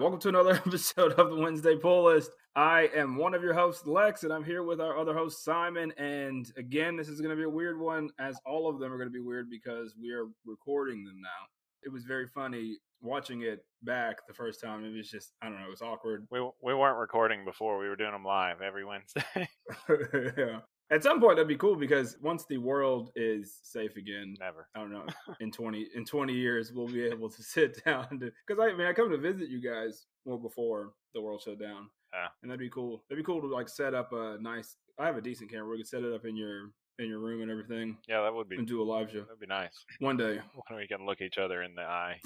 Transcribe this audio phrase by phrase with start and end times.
[0.00, 2.30] welcome to another episode of the Wednesday Pull List.
[2.56, 5.92] I am one of your hosts, Lex, and I'm here with our other host, Simon.
[5.98, 8.96] And again, this is going to be a weird one, as all of them are
[8.96, 11.46] going to be weird because we are recording them now.
[11.82, 14.86] It was very funny watching it back the first time.
[14.86, 16.26] It was just, I don't know, it was awkward.
[16.30, 17.78] We we weren't recording before.
[17.78, 19.22] We were doing them live every Wednesday.
[20.38, 20.60] yeah.
[20.92, 24.66] At some point, that'd be cool because once the world is safe again, Never.
[24.74, 25.06] I don't know.
[25.40, 28.92] In twenty in twenty years, we'll be able to sit down because I mean I
[28.92, 32.26] come to visit you guys well before the world shut down, Yeah.
[32.42, 33.04] and that'd be cool.
[33.08, 34.76] That'd be cool to like set up a nice.
[34.98, 35.68] I have a decent camera.
[35.70, 38.48] We could set it up in your in your room and everything, Yeah, that would
[38.50, 39.86] be and do a live show that'd be nice.
[40.00, 40.38] one day.
[40.68, 42.20] When we can look each other in the eye.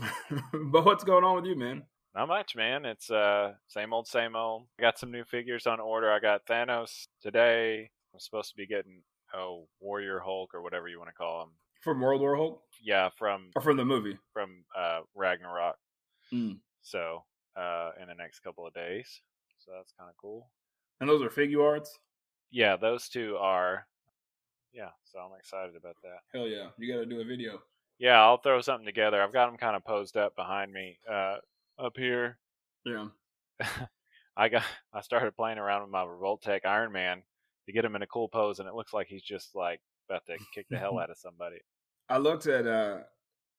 [0.72, 1.84] but what's going on with you, man?
[2.14, 2.84] Not much, man.
[2.84, 4.66] It's uh same old, same old.
[4.78, 6.10] I got some new figures on order.
[6.10, 7.90] I got Thanos today.
[8.14, 9.02] I'm supposed to be getting
[9.34, 11.50] oh Warrior Hulk or whatever you want to call him.
[11.82, 14.16] From World War Hulk Yeah, from or from the movie?
[14.32, 15.76] from uh Ragnarok.
[16.32, 16.58] Mm.
[16.82, 17.24] So
[17.56, 19.20] uh in the next couple of days.
[19.58, 20.48] So that's kind of cool.
[21.00, 21.98] And those are figure arts.
[22.50, 23.86] Yeah, those two are.
[24.72, 26.18] Yeah, so I'm excited about that.
[26.32, 26.68] Hell yeah!
[26.78, 27.60] You got to do a video.
[27.98, 29.22] Yeah, I'll throw something together.
[29.22, 31.36] I've got them kind of posed up behind me, uh,
[31.78, 32.38] up here.
[32.84, 33.06] Yeah.
[34.36, 37.22] I got I started playing around with my Revoltech Iron Man
[37.66, 40.24] to get him in a cool pose, and it looks like he's just like about
[40.26, 41.58] to kick the hell out of somebody.
[42.08, 42.98] I looked at uh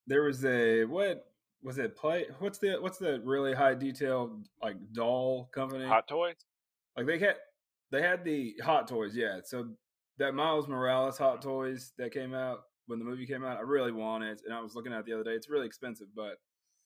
[0.06, 1.24] there was a what
[1.62, 5.86] was it play what's the what's the really high detail like doll company?
[5.86, 6.36] Hot Toys?
[6.96, 7.36] Like they had
[7.90, 9.40] they had the Hot Toys, yeah.
[9.44, 9.68] So
[10.18, 13.92] that Miles Morales Hot Toys that came out when the movie came out, I really
[13.92, 15.32] want it and I was looking at it the other day.
[15.32, 16.36] It's really expensive, but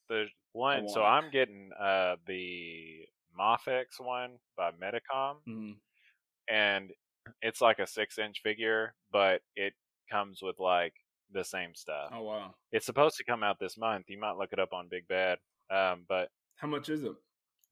[0.09, 1.05] There's one, so it.
[1.05, 3.05] I'm getting uh the
[3.39, 5.75] MAFEX one by Medicom, mm,
[6.49, 6.91] and
[7.43, 9.75] it's like a six inch figure, but it
[10.11, 10.95] comes with like
[11.33, 12.11] the same stuff.
[12.13, 12.55] oh wow.
[12.73, 14.07] It's supposed to come out this month.
[14.09, 15.39] You might look it up on Big Bad,
[15.71, 17.13] um, but How much is it?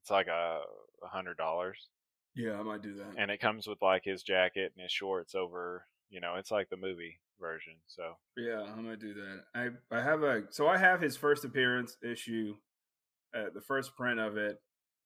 [0.01, 0.61] it's like a
[1.03, 1.87] hundred dollars.
[2.35, 3.15] Yeah, I might do that.
[3.17, 6.69] and it comes with like his jacket and his shorts over you know it's like
[6.69, 9.43] the movie version so Yeah, I might do that.
[9.53, 12.55] I I have a so I have his first appearance issue,
[13.35, 14.61] uh, the first print of it,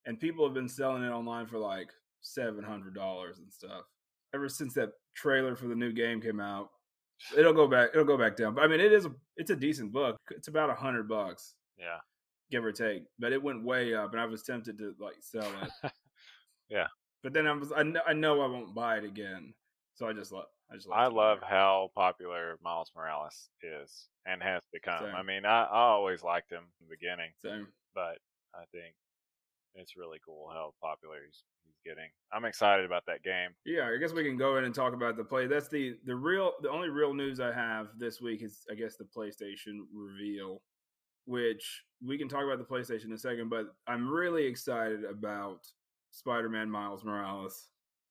[0.05, 1.89] and people have been selling it online for like
[2.21, 3.85] seven hundred dollars and stuff.
[4.33, 6.69] Ever since that trailer for the new game came out,
[7.37, 7.89] it'll go back.
[7.93, 8.55] It'll go back down.
[8.55, 10.17] But I mean, it is a it's a decent book.
[10.31, 11.99] It's about a hundred bucks, yeah
[12.53, 13.03] give or take.
[13.19, 15.91] But it went way up, and I was tempted to like sell it.
[16.69, 16.87] Yeah.
[17.21, 19.53] But then I was I know, I know I won't buy it again,
[19.93, 20.87] so I just let I just.
[20.91, 25.15] i left it love how popular miles morales is and has become Same.
[25.15, 27.67] i mean I, I always liked him in the beginning Same.
[27.93, 28.17] but
[28.55, 28.95] i think
[29.75, 31.43] it's really cool how popular he's
[31.83, 34.93] getting i'm excited about that game Yeah, I guess we can go in and talk
[34.93, 35.47] about the play.
[35.47, 38.95] That's the the real the only real news I have this week is I guess
[38.95, 40.61] the PlayStation reveal,
[41.25, 43.49] which we can talk about the PlayStation in a second.
[43.49, 45.59] But I'm really excited about
[46.11, 47.69] Spider-Man Miles Morales.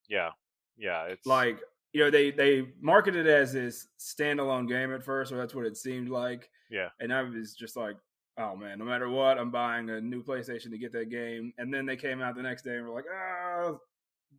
[0.08, 0.30] yeah
[0.76, 1.60] yeah it's Like
[1.92, 5.66] you know they they marketed it as this standalone game at first, or that's what
[5.66, 6.48] it seemed like.
[6.70, 7.96] yeah And I was just like,
[8.38, 11.52] oh man, no matter what, I'm buying a new PlayStation to get that game.
[11.58, 13.74] And then they came out the next day and were like, ah,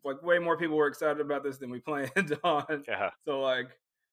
[0.03, 2.83] like way more people were excited about this than we planned on.
[2.87, 3.69] yeah So like,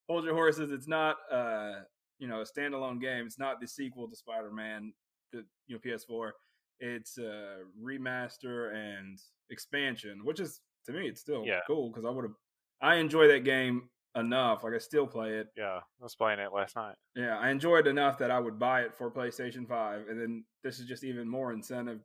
[0.08, 0.70] hold your horses.
[0.72, 1.80] It's not, uh,
[2.18, 3.24] you know, a standalone game.
[3.26, 4.92] It's not the sequel to Spider-Man,
[5.32, 6.32] the you know PS4.
[6.80, 9.18] It's a remaster and
[9.50, 11.60] expansion, which is to me, it's still Yeah.
[11.66, 12.34] cool because I would have,
[12.80, 14.64] I enjoy that game enough.
[14.64, 15.48] Like I still play it.
[15.56, 18.58] yeah i was playing it last night Yeah, I enjoyed it enough that I would
[18.58, 22.00] buy it for PlayStation Five, and then this is just even more incentive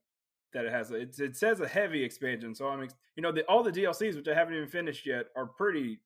[0.53, 0.91] that it has.
[0.91, 3.71] A, it, it says a heavy expansion, so I'm, ex- you know, the, all the
[3.71, 5.99] DLCs which I haven't even finished yet are pretty,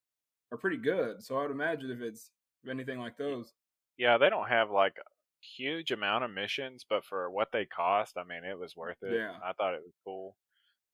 [0.52, 1.22] are pretty good.
[1.24, 2.32] So I would imagine if it's
[2.64, 3.54] if anything like those,
[3.98, 4.96] yeah they don't have like
[5.42, 9.14] huge amount of missions but for what they cost i mean it was worth it
[9.14, 9.32] Yeah.
[9.42, 10.36] i thought it was cool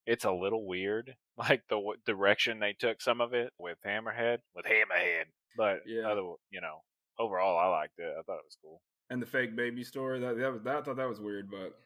[0.06, 4.38] it's a little weird like the w- direction they took some of it with hammerhead
[4.56, 5.26] with hammerhead
[5.58, 6.10] but Yeah.
[6.10, 6.22] other
[6.52, 6.82] you know
[7.20, 10.38] overall i liked it i thought it was cool and the fake baby story that
[10.38, 11.78] that, was, that I thought that was weird, but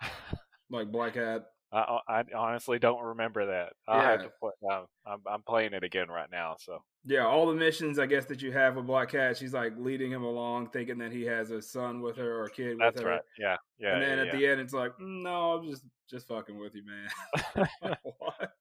[0.70, 4.26] like Black Cat, I, I honestly don't remember that i have Yeah.
[4.26, 7.98] to play um, I'm, I'm playing it again right now so yeah, all the missions
[7.98, 11.10] I guess that you have with Black Cat, she's like leading him along, thinking that
[11.12, 13.08] he has a son with her or a kid with that's her.
[13.08, 15.84] right yeah yeah and then yeah, at the end, it's like, "Mm, no, I'm just
[16.10, 17.68] just fucking with you, man.
[17.82, 17.94] yeah.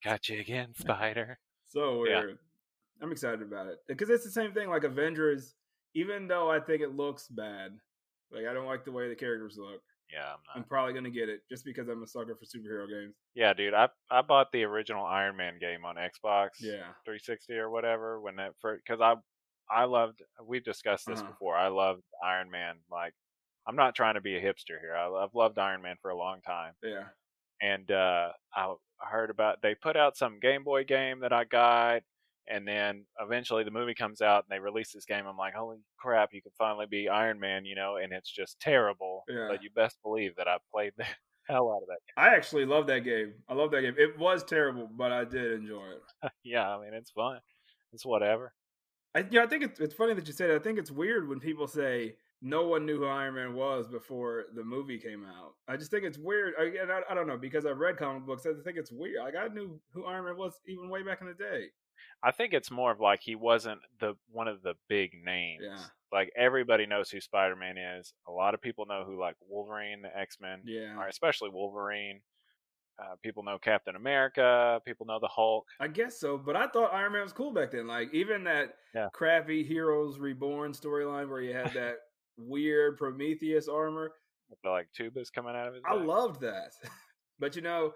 [0.03, 2.19] got you again spider So Yeah.
[2.19, 2.37] weird.
[3.01, 4.69] I'm excited about it because it's the same thing.
[4.69, 5.55] Like Avengers,
[5.93, 7.77] even though I think it looks bad,
[8.31, 9.81] like I don't like the way the characters look.
[10.11, 12.87] Yeah i'm not I'm probably gonna get it just because I'm a sucker for superhero
[12.87, 13.15] games.
[13.35, 17.69] yeah dude i i bought the original iron man game on xbox Yeah, 360 or
[17.69, 19.15] whatever when that first because I
[19.69, 21.29] I loved we've discussed this Uh-huh.
[21.31, 21.55] before.
[21.57, 22.75] I loved Iron Man.
[22.89, 23.13] Like
[23.67, 24.95] I'm not trying to be a hipster here.
[24.95, 27.03] I, I've loved Iron Man for a long time, yeah,
[27.61, 32.03] and uh, I heard about they put out some Game Boy game that I got,
[32.49, 35.25] and then eventually the movie comes out and they release this game.
[35.27, 38.59] I'm like, holy crap, you can finally be Iron Man, you know, and it's just
[38.59, 39.23] terrible.
[39.27, 39.47] Yeah.
[39.49, 41.05] But you best believe that I played the
[41.47, 42.13] hell out of that game.
[42.17, 43.33] I actually love that game.
[43.47, 43.95] I love that game.
[43.97, 46.31] It was terrible, but I did enjoy it.
[46.43, 47.39] yeah, I mean, it's fun.
[47.93, 48.53] It's whatever.
[49.15, 50.51] I, yeah, I think it's it's funny that you said.
[50.51, 50.55] It.
[50.55, 54.45] I think it's weird when people say no one knew who Iron Man was before
[54.53, 55.53] the movie came out.
[55.67, 56.53] I just think it's weird.
[56.59, 58.45] Again, I, I don't know because I've read comic books.
[58.45, 59.23] I think it's weird.
[59.23, 61.67] Like I knew who Iron Man was even way back in the day.
[62.23, 65.63] I think it's more of like he wasn't the one of the big names.
[65.65, 65.77] Yeah.
[66.11, 68.13] Like everybody knows who Spider Man is.
[68.27, 72.21] A lot of people know who like Wolverine, the X Men, Yeah, or especially Wolverine.
[72.99, 74.81] Uh, people know Captain America.
[74.83, 75.65] People know the Hulk.
[75.79, 76.35] I guess so.
[76.37, 77.85] But I thought Iron Man was cool back then.
[77.87, 79.09] Like even that Yeah.
[79.13, 81.97] crappy Heroes Reborn storyline where you had that
[82.37, 84.13] weird Prometheus armor.
[84.63, 85.83] the like tubas coming out of his.
[85.85, 86.71] I loved that.
[87.39, 87.93] but you know,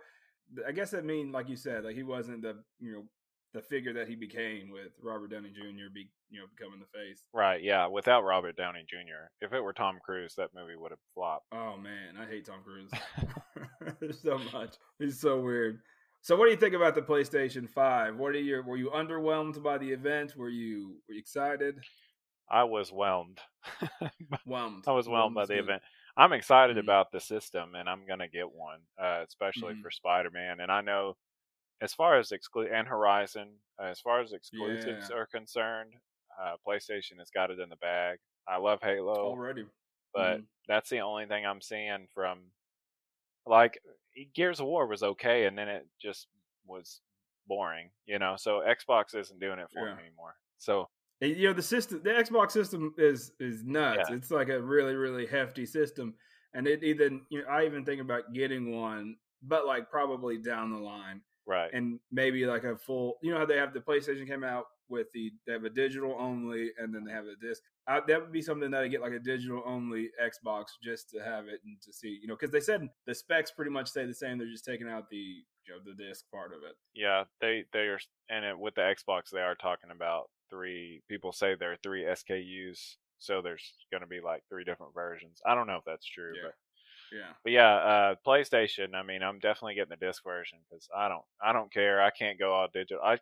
[0.68, 3.04] I guess that mean like you said, like he wasn't the you know
[3.54, 5.90] the figure that he became with Robert Downey Jr.
[5.94, 7.24] be you know becoming the face.
[7.34, 7.88] Right, yeah.
[7.88, 11.48] Without Robert Downey Jr., if it were Tom Cruise, that movie would have flopped.
[11.52, 12.92] Oh man, I hate Tom Cruise
[14.22, 14.76] so much.
[15.00, 15.80] He's so weird.
[16.24, 18.16] So what do you think about the PlayStation 5?
[18.18, 20.36] What are your were you underwhelmed by the event?
[20.38, 21.80] Were you were you excited?
[22.50, 23.40] I was whelmed.
[24.46, 24.84] Whelmed.
[24.88, 25.64] I was whelmed by the good.
[25.64, 25.82] event.
[26.18, 26.82] I'm excited Mhm.
[26.82, 29.82] about the system, and I'm gonna get one, uh, especially Mhm.
[29.82, 30.60] for Spider-Man.
[30.60, 31.16] And I know,
[31.82, 35.16] as far as exclu- and Horizon, uh, as far as exclusives Yeah.
[35.18, 35.94] are concerned,
[36.40, 38.20] uh, PlayStation has got it in the bag.
[38.48, 39.68] I love Halo, already.
[40.14, 40.48] but Mhm.
[40.68, 42.52] that's the only thing I'm seeing from
[43.46, 43.82] like
[44.34, 46.28] Gears of War was okay, and then it just
[46.66, 47.02] was
[47.48, 48.36] boring, you know.
[48.38, 49.96] So Xbox isn't doing it for Yeah.
[49.96, 50.36] me anymore.
[50.58, 50.90] So
[51.22, 54.10] And, you know the system, the Xbox system is is nuts.
[54.10, 54.16] Yeah.
[54.16, 56.18] It's like a really really hefty system,
[56.54, 60.72] and it even you know I even think about getting one, but like probably down
[60.72, 63.18] the line, right, and maybe like a full.
[63.22, 66.16] You know how they have the PlayStation came out with the they have a digital
[66.20, 67.62] only, and then they have a disc.
[67.88, 71.20] I, that would be something that I get like a digital only Xbox just to
[71.20, 74.06] have it and to see, you know, because they said the specs pretty much stay
[74.06, 74.38] the same.
[74.38, 76.76] They're just taking out the you know the disc part of it.
[76.94, 78.00] yeah, they they are,
[78.30, 81.02] and it, with the Xbox, they are talking about three.
[81.10, 85.40] People say there are three SKUs, so there's going to be like three different versions.
[85.46, 86.42] I don't know if that's true, Yeah.
[86.48, 86.56] but
[87.12, 88.96] Yeah, but yeah, uh, PlayStation.
[88.96, 92.02] I mean, I'm definitely getting the disc version because I don't I don't care.
[92.02, 93.04] I can't go all digital.
[93.04, 93.18] I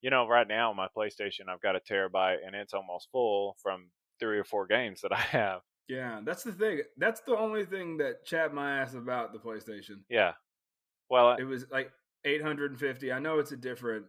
[0.00, 3.90] you know right now my PlayStation I've got a terabyte and it's almost full from
[4.20, 5.60] three or four games that I have.
[5.88, 6.20] yeah.
[6.24, 6.82] That's the thing.
[6.96, 10.00] That's the only thing that chapped my ass about the PlayStation.
[10.08, 10.32] Yeah.
[11.10, 11.90] Well, It was like
[12.24, 13.12] 850.
[13.12, 14.06] I know it's a different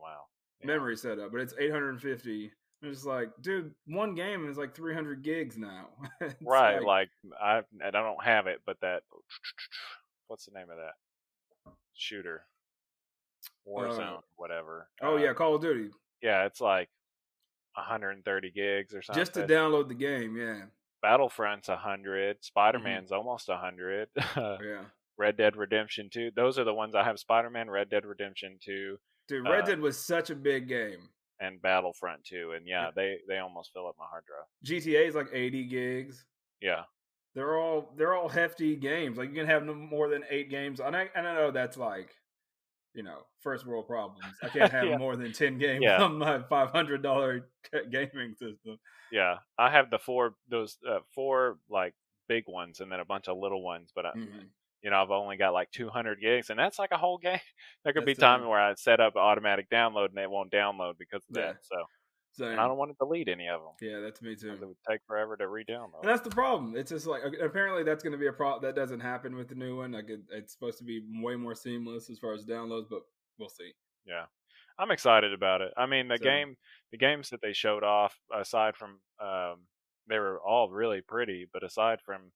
[0.00, 0.22] wow.
[0.60, 0.66] Yeah.
[0.68, 2.52] memory setup, but it's 850.
[2.82, 5.88] It's like, dude, one game is like 300 gigs now.
[6.42, 7.10] Right, like,
[7.40, 9.02] I and I don't have it, but that
[10.28, 12.44] what's the name of that shooter?
[13.68, 14.88] Warzone, Uh, whatever.
[15.02, 15.90] oh Uh, yeah, Call of Duty.
[16.22, 16.88] yeah, it's like
[17.74, 19.20] 130 gigs or something.
[19.20, 20.62] Just to download the game, yeah,
[21.04, 22.36] Battlefront's 100.
[22.36, 22.42] Mm-hmm.
[22.42, 24.08] Spider-Man's almost 100.
[24.36, 24.84] yeah.
[25.18, 26.30] Red Dead Redemption 2.
[26.34, 28.98] Those are the ones I have Spider-Man, Red Dead Redemption 2,
[29.28, 31.08] Dude, Red Uh, Dead was such a big game.
[31.40, 32.52] And Battlefront 2.
[32.52, 32.90] And yeah, Yeah.
[32.94, 34.46] they they almost fill up my hard drive.
[34.64, 36.24] GTA is like 80 gigs.
[36.60, 36.84] Yeah.
[37.34, 39.16] They're all they're all hefty games.
[39.18, 40.80] Like you can have no more than eight games.
[40.80, 42.10] And I and I know that's like,
[42.92, 44.24] you know, first world problems.
[44.42, 44.98] I can't have Yeah.
[44.98, 46.02] more than 10 games Yeah.
[46.02, 47.42] on my $500
[47.90, 48.78] gaming system.
[49.12, 49.38] Yeah.
[49.58, 51.94] I have the four those uh, four like
[52.28, 54.48] big ones and then a bunch of little ones, but I, Mhm.
[54.82, 57.38] You know, I've only got like 200 gigs, and that's like a whole game.
[57.84, 60.50] There could be That's the time where I set up automatic download and it won't
[60.52, 61.52] download because of Yeah.
[61.52, 61.56] that.
[61.64, 63.72] So I don't want to delete any of them.
[63.82, 64.52] yeah, that's me too.
[64.52, 66.00] It would take forever to re-download.
[66.02, 66.74] And that's the problem.
[66.76, 69.54] It's just like apparently that's going to be a problem that doesn't happen with the
[69.56, 69.92] new one.
[69.92, 73.02] Like it, it's supposed to be way more seamless as far as downloads, but
[73.38, 73.72] we'll see.
[74.06, 74.24] Yeah,
[74.78, 75.72] I'm excited about it.
[75.76, 76.56] I mean, the So- game,
[76.92, 79.66] the games that they showed off, aside from, um,
[80.08, 82.32] they were all really pretty, but aside from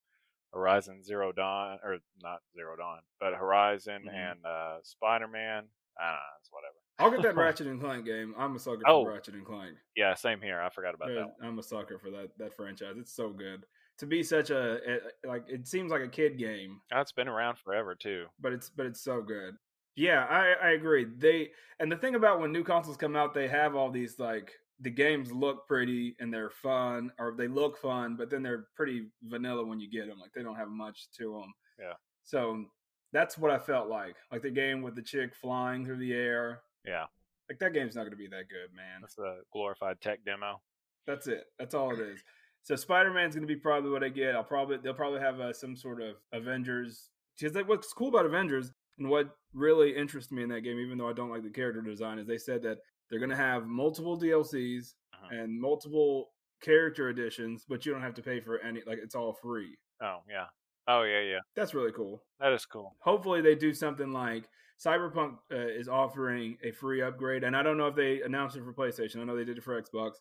[0.55, 4.15] Horizon Zero Dawn, or not Zero Dawn, but Horizon Mhm.
[4.15, 5.65] and uh, Spider Man,
[5.99, 6.75] I don't know, it's whatever.
[7.01, 8.35] I'll get that Ratchet and Clank game.
[8.39, 9.05] I'm a sucker for Oh.
[9.07, 9.77] Ratchet and Clank.
[9.97, 10.61] Yeah, same here.
[10.61, 11.27] I forgot about Yeah, that.
[11.27, 11.35] One.
[11.43, 12.95] I'm a sucker for that that franchise.
[12.97, 13.67] It's so good
[13.99, 17.59] to be such a it, like it seems like a kid game, it's been around
[17.59, 18.27] forever too.
[18.41, 19.57] but it's but it's so good.
[19.97, 21.05] Yeah, I I agree.
[21.05, 24.53] They and the thing about when new consoles come out, they have all these like
[24.81, 29.07] the games look pretty and they're fun, or they look fun, but then they're pretty
[29.23, 30.19] vanilla when you get them.
[30.21, 31.53] Like they don't have much to them.
[31.79, 31.95] Yeah.
[32.25, 32.65] So
[33.13, 34.17] that's what I felt like.
[34.33, 36.63] Like the game with the chick flying through the air.
[36.85, 37.05] Yeah,
[37.49, 39.01] Like that game's not going to be that good, man.
[39.01, 40.61] that's a glorified tech demo.
[41.07, 41.45] That's it.
[41.59, 42.21] That's all it is.
[42.63, 44.35] So Spider Man's going to be probably what I get.
[44.35, 47.11] I'll probably they'll probably have uh, some sort of Avengers.
[47.39, 51.09] Because what's cool about Avengers And what really interests me in that game, even though
[51.09, 52.79] I don't like the character design, is they said that
[53.11, 55.29] they're going to have multiple DLCs Uh-huh.
[55.31, 56.31] and multiple
[56.63, 58.83] character editions, but you don't have to pay for any.
[58.87, 59.77] Like it's all free.
[60.03, 60.47] Oh yeah.
[60.89, 61.39] Oh yeah, yeah.
[61.57, 62.23] That's really cool.
[62.41, 62.95] That is cool.
[63.01, 64.49] Hopefully, they do something like
[64.85, 68.65] Cyberpunk uh, is offering a free upgrade, and I don't know if they announced it
[68.65, 69.21] for PlayStation.
[69.21, 70.15] I know they did it for Xbox.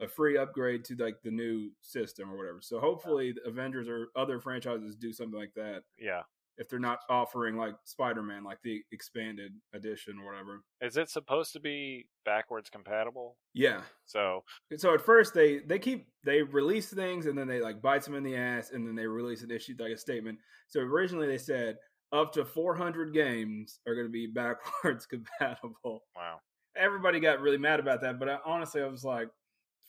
[0.00, 2.60] A free upgrade to like the new system or whatever.
[2.62, 5.82] So hopefully, the Avengers or other franchises do something like that.
[5.98, 6.22] Yeah.
[6.58, 10.62] If they're not offering like Spider Man, like the expanded edition or whatever.
[10.80, 13.36] Is it supposed to be backwards compatible?
[13.54, 13.82] Yeah.
[14.06, 14.42] So
[14.76, 18.16] So at first they they keep they release things and then they like bites them
[18.16, 20.38] in the ass and then they release an issue like a statement.
[20.66, 21.76] So originally they said
[22.12, 26.02] up to 400 games are going to be backwards compatible.
[26.16, 26.40] wow.
[26.76, 29.28] Everybody got really mad about that, but I, honestly I was like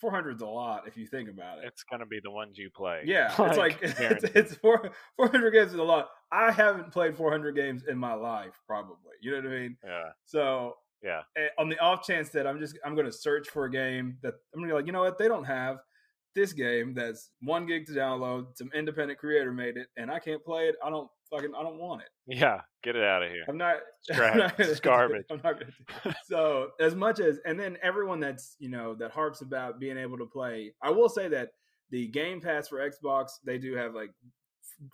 [0.04, 1.66] 400's a lot if you think about it.
[1.68, 3.02] It's gonna be the ones you play.
[3.06, 6.10] yeah, it's like it's, it's four, 400 games is a lot.
[6.32, 8.96] I haven't played 400 games in my life probably.
[9.22, 9.78] You know what I mean?
[9.84, 10.10] yeah.
[10.26, 11.22] So Yeah.
[11.38, 14.18] eh, on the off chance that I'm just I'm going to search for a game
[14.22, 15.78] that I'm going to be like, you know what, they don't have
[16.36, 18.56] this game that's one gig to download.
[18.56, 20.76] Some independent creator made it, and I can't play it.
[20.84, 22.10] I don't fucking I don't want it.
[22.28, 22.62] Yeah.
[22.84, 23.44] Get it out of here.
[23.48, 23.78] I'm not.
[24.02, 24.32] Scrap.
[24.34, 25.26] I'm not gonna It's garbage.
[25.32, 26.16] I'm not to.
[26.26, 30.18] So as much as and then everyone that's you know that harps about being able
[30.18, 31.50] to play, I will say that
[31.92, 34.12] the Game Pass for Xbox they do have like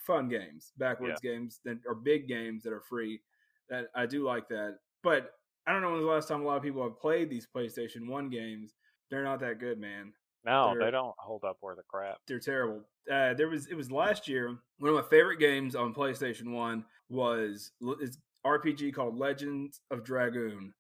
[0.06, 3.22] fun games, backwards games that are big games that are free.
[3.70, 5.32] That I do like that, but
[5.68, 7.48] I don't know when was the last time a lot of people have played these
[7.56, 8.76] PlayStation One games.
[9.10, 10.14] They're not that good, man.
[10.46, 12.20] No, They're- they don't hold up worth a crap.
[12.28, 12.84] They're terrible.
[13.12, 14.58] Uh, there was it was last year.
[14.78, 20.74] One of my favorite games on PlayStation One was it's RPG called Legends of Dragoon,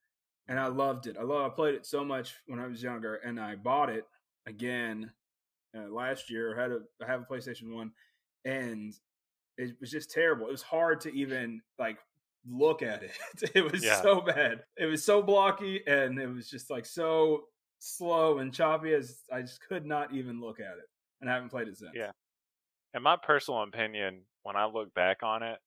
[0.47, 1.17] and I loved it.
[1.19, 1.51] I love.
[1.51, 4.05] I played it so much when I was younger, and I bought it
[4.47, 5.11] again
[5.75, 6.57] uh, last year.
[6.57, 7.91] I had a I have a PlayStation One,
[8.43, 8.93] and
[9.57, 10.47] it was just terrible.
[10.47, 11.97] It was hard to even like
[12.47, 13.11] look at it.
[13.55, 14.01] It was Yeah.
[14.01, 14.63] so bad.
[14.77, 17.45] It was so blocky, and it was just like so
[17.85, 18.93] slow and choppy.
[18.93, 20.89] As I just could not even look at it,
[21.21, 21.91] and I haven't played it since.
[21.93, 22.11] Yeah.
[22.93, 25.59] In my personal opinion, when I look back on it,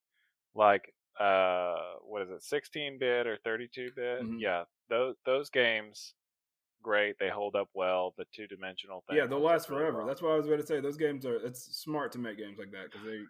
[0.54, 4.22] like uh what is it, sixteen bit or thirty two bit?
[4.22, 4.40] Mhm.
[4.40, 4.64] Yeah.
[4.88, 6.14] Those those games
[6.82, 8.14] great, they hold up well.
[8.16, 9.16] The two dimensional thing.
[9.16, 10.04] Yeah, they'll last forever.
[10.06, 10.80] That's what I was going to say.
[10.80, 11.36] Those games are.
[11.36, 13.20] It's smart to make games like that because they.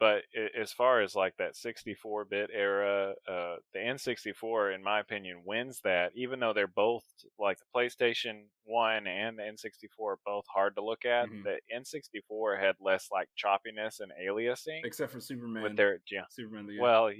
[0.00, 0.24] But
[0.58, 5.80] as far as like that 64 bit era uh the n64 in my opinion wins
[5.84, 7.04] that even though they're both
[7.38, 11.44] like the playstation 1 and the n64 are both hard to look at Mhm.
[11.44, 15.62] the n64 had less like choppiness and aliasing Except for Superman.
[15.62, 17.10] with their yeah Superman the well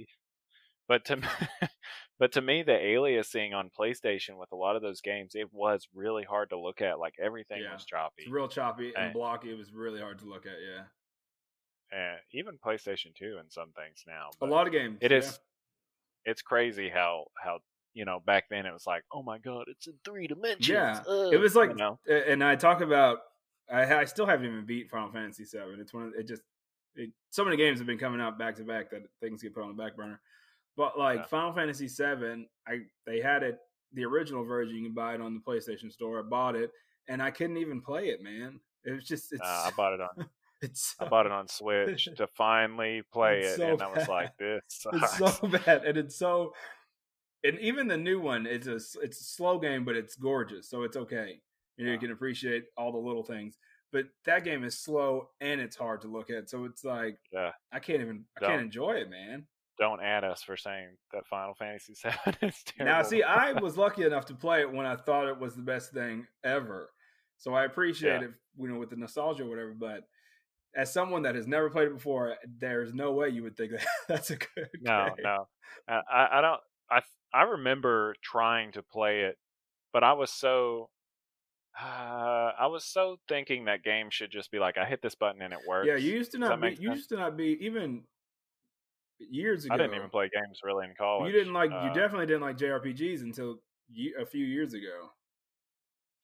[0.87, 1.27] but to me,
[2.19, 5.87] but to me the aliasing on playstation with a lot of those games it was
[5.93, 7.73] really hard to look at like everything Yeah.
[7.73, 9.13] was choppy it's real choppy and Hey.
[9.13, 9.51] blocky.
[9.51, 10.61] It was really hard to look at.
[10.61, 10.85] Yeah,
[11.91, 14.97] and even playstation 2 and some things now a lot of games.
[15.01, 15.25] It is.
[16.25, 16.31] yeah.
[16.31, 17.59] It's crazy how how
[17.93, 20.69] you know back then it was like, oh my god, it's in three dimensions.
[20.69, 23.19] Yeah, Ugh," It was like, you know, and I talk about.
[23.71, 25.79] I, I still haven't even beat Final Fantasy Seven.
[25.79, 26.41] It's one of it just.
[26.95, 29.63] It, so many games have been coming out back to back that things get put
[29.63, 30.19] on the back burner.
[30.75, 31.25] But like Yeah.
[31.25, 33.59] Final Fantasy Seven, I they had it
[33.93, 34.75] the original version.
[34.75, 36.19] You can buy it on the PlayStation Store.
[36.19, 36.71] I bought it,
[37.07, 38.59] and I couldn't even play it, man.
[38.83, 40.09] It was just it's uh, I bought it on
[40.61, 44.37] it's I bought it on Switch to finally play it, so and I was like,
[44.37, 44.61] this
[44.93, 46.53] it's so bad, and it's so.
[47.43, 50.83] And even the new one, it's a it's a slow game, but it's gorgeous, so
[50.83, 51.41] it's okay.
[51.77, 53.57] You know, you can appreciate all the little things.
[53.91, 57.51] But that game is slow and it's hard to look at, so it's like Yeah.
[57.73, 58.49] I can't even I Don't.
[58.51, 59.47] can't enjoy it, man.
[59.79, 62.85] Don't add us for saying that Final Fantasy VII is terrible.
[62.85, 65.61] Now, see, I was lucky enough to play it when I thought it was the
[65.63, 66.91] best thing ever,
[67.37, 68.27] so I appreciate Yeah.
[68.27, 69.73] it, you know, with the nostalgia or whatever.
[69.73, 70.03] But
[70.75, 73.85] as someone that has never played it before, there's no way you would think that
[74.07, 75.23] that's a good no, game.
[75.23, 75.47] no,
[75.87, 76.61] I, I I don't.
[76.89, 77.01] I
[77.33, 79.37] I remember trying to play it,
[79.93, 80.89] but I was so.
[81.81, 85.41] Uh, I was so thinking that game should just be like I hit this button
[85.41, 85.87] and it works.
[85.87, 86.69] Yeah, you used to not be.
[86.71, 86.97] You sense?
[86.97, 88.03] used to not be even
[89.19, 89.75] years ago.
[89.75, 91.31] I didn't even play games really in college.
[91.31, 91.71] You didn't like.
[91.71, 93.59] Uh, you definitely didn't like JRPGs until
[93.89, 95.11] ye- a few years ago.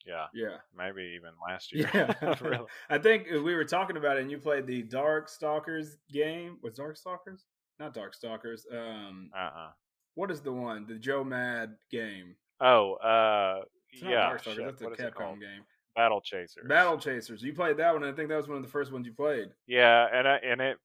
[0.08, 1.90] Yeah, Yeah, maybe even last year.
[1.94, 2.14] yeah.
[2.42, 2.66] really.
[2.90, 6.58] I think we were talking about it, and you played the Dark Stalkers game.
[6.64, 7.46] Was Dark Stalkers?
[7.80, 8.66] Not Dark Stalkers.
[8.72, 9.70] Um, Uh-uh.
[10.16, 10.86] what is the one?
[10.88, 12.36] The Joe Mad game.
[12.62, 13.62] Oh, uh,
[14.02, 14.10] yeah.
[14.30, 14.56] Dark Stalkers.
[14.64, 15.62] shit, That's a what Capcom game.
[15.96, 16.66] Battle Chasers.
[16.68, 17.42] Battle Chasers.
[17.44, 18.04] You played that one.
[18.04, 19.50] and I think that was one of the first ones you played.
[19.68, 20.78] Yeah, and I, and it,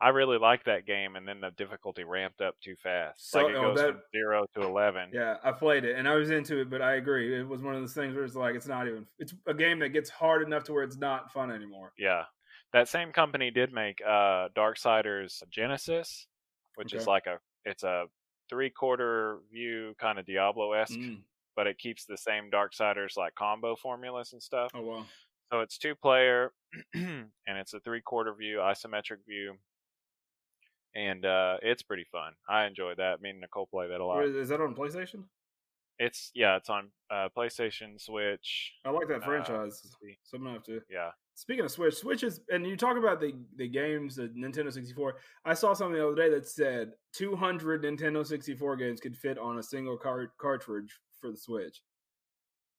[0.00, 3.30] I really liked that game, and then the difficulty ramped up too fast.
[3.30, 5.10] So- like it oh, goes that- from zero to eleven.
[5.12, 7.38] Yeah, I played it and I was into it, but I agree.
[7.38, 9.06] It was one of those things where it's like it's not even.
[9.18, 11.92] It's a game that gets hard enough to where it's not fun anymore.
[11.98, 12.24] Yeah.
[12.72, 16.26] That same company did make uh Darksiders Genesis,
[16.76, 18.04] which is like a it's a
[18.48, 21.22] three quarter view kind of Diablo esque, Mm.
[21.56, 24.70] but it keeps the same Darksiders like combo formulas and stuff.
[24.74, 25.06] Oh wow.
[25.50, 26.52] So it's two player,
[26.94, 29.54] and it's a three quarter view, isometric view,
[30.94, 32.32] and uh, it's pretty fun.
[32.48, 33.20] I enjoy that.
[33.20, 34.24] Me and Nicole play that a lot.
[34.24, 35.24] Is that on PlayStation?
[36.00, 38.72] It's yeah, it's on uh, PlayStation, Switch.
[38.84, 39.82] I like that Uh, franchise.
[40.00, 40.16] see.
[40.22, 40.80] So I'm gonna have to.
[40.88, 44.72] Yeah, Speaking of Switch, Switch is, and you talk about the the games, the Nintendo
[44.72, 45.16] 64.
[45.44, 49.58] I saw something the other day that said 200 Nintendo 64 games could fit on
[49.58, 51.82] a single cart- cartridge for the Switch.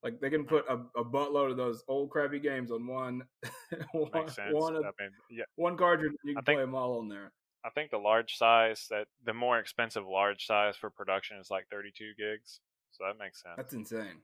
[0.02, 3.24] Like they can put a, a buttload of those old crappy games on one
[3.92, 4.10] one,
[4.52, 6.14] one, I mean, yeah, one cartridge.
[6.24, 7.34] You can think- play them all on there.
[7.66, 11.68] I think the large size that the more expensive large size for production is like
[11.70, 12.62] 32 gigs.
[12.92, 13.56] So that makes sense.
[13.58, 14.22] That's insane.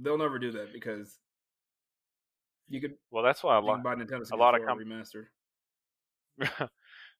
[0.00, 1.18] They'll never do that because
[2.68, 5.26] you could, well, that's why a lot buy Nintendo a lot of com- remastered.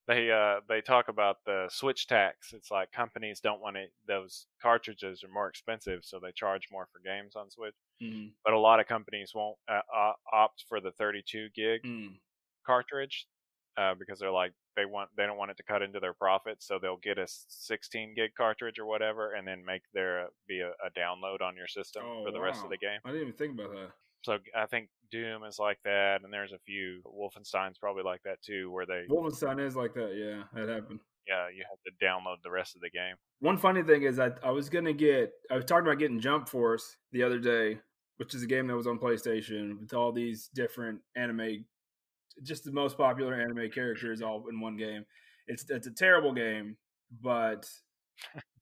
[0.09, 2.53] they uh they talk about the switch tax.
[2.55, 6.89] It's like companies don't want it those cartridges are more expensive, so they charge more
[6.93, 7.75] for games on Switch.
[8.03, 8.31] Mm.
[8.45, 12.15] But a lot of companies won't uh, uh, opt for the 32 gig Mm.
[12.65, 13.27] cartridge
[13.77, 16.67] uh, because they're like they want they don't want it to cut into their profits,
[16.67, 20.69] so they'll get a 16 gig cartridge or whatever, and then make there be a,
[20.69, 22.99] a download on your system Oh, for the rest of the game.
[23.05, 23.91] I didn't even think about that.
[24.23, 28.43] So I think Doom is like that, and there's a few Wolfenstein's probably like that
[28.43, 30.13] too, where they Wolfenstein is like that.
[30.15, 31.01] Yeah, that happened.
[31.27, 33.15] yeah you have to download the rest of the game.
[33.41, 36.49] One funny thing is I I was gonna get I was talking about getting Jump
[36.51, 37.79] Force the other day,
[38.19, 41.65] which is a game that was on PlayStation with all these different anime,
[42.43, 45.05] just the most popular anime characters all in one game.
[45.47, 46.77] It's it's a terrible game,
[47.21, 47.69] but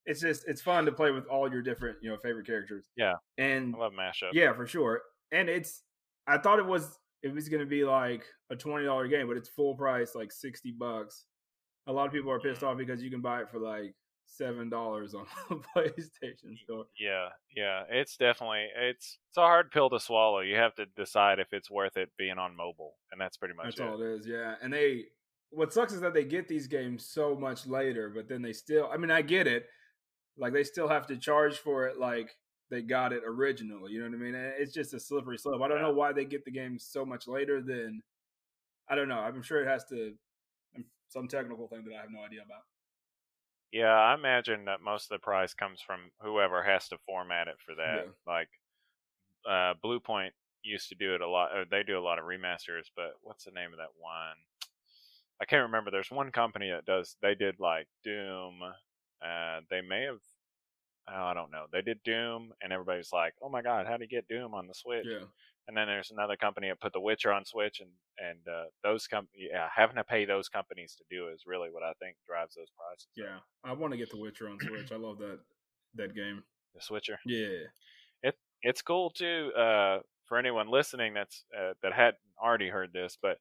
[0.06, 2.86] it's just it's fun to play with all your different you know favorite characters.
[2.96, 3.14] Yeah.
[3.36, 4.30] and I love mashup.
[4.32, 5.02] yeah, for sure.
[5.32, 5.82] And it's
[6.26, 9.48] I thought it was it was gonna be like a twenty dollar game, but it's
[9.48, 11.26] full price, like sixty bucks.
[11.86, 13.94] A lot of people are pissed off because you can buy it for like
[14.28, 16.84] seven dollars on the PlayStation Store.
[16.98, 20.40] Yeah, yeah, it's definitely it's it's a hard pill to swallow.
[20.40, 23.66] You have to decide if it's worth it being on mobile, and that's pretty much
[23.66, 23.86] That's it.
[23.86, 24.54] all it is, yeah.
[24.62, 25.04] And they
[25.50, 28.88] what sucks is that they get these games so much later, but then they still
[28.92, 29.66] I mean I get it.
[30.36, 32.30] Like they still have to charge for it like
[32.70, 33.92] they got it originally.
[33.92, 34.34] You know what I mean?
[34.34, 35.62] It's just a slippery slope.
[35.62, 35.84] I don't Yeah.
[35.84, 38.02] know why they get the games so much later than
[38.90, 39.18] I don't know.
[39.18, 40.12] I'm sure it has to
[41.08, 42.62] some technical thing that I have no idea about.
[43.72, 47.56] Yeah, I imagine that most of the price comes from whoever has to format it
[47.64, 48.04] for that.
[48.06, 48.10] Yeah.
[48.26, 48.48] Like,
[49.46, 50.30] uh, Bluepoint
[50.62, 51.54] used to do it a lot.
[51.56, 54.36] Or they do a lot of remasters, but what's the name of that one?
[55.40, 55.90] I can't remember.
[55.90, 57.16] There's one company that does.
[57.22, 58.60] They did like Doom.
[59.22, 60.20] Uh, they may have.
[61.08, 61.66] oh, I don't know.
[61.70, 64.66] They did Doom, and everybody's like, "Oh my god, how do you get Doom on
[64.66, 65.26] the Switch?" Yeah.
[65.68, 69.06] And then there's another company that put The Witcher on Switch, and and uh, those
[69.06, 72.54] com- yeah, having to pay those companies to do is really what I think drives
[72.56, 73.06] those prices.
[73.16, 73.38] Yeah.
[73.64, 74.90] I want to get The Witcher on Switch.
[74.90, 75.38] I love that
[75.94, 76.42] that game.
[76.74, 77.18] The Switcher.
[77.26, 77.66] Yeah.
[78.22, 79.52] it It's cool too.
[79.56, 83.38] Uh, for anyone listening that's uh, that hadn't already heard this, but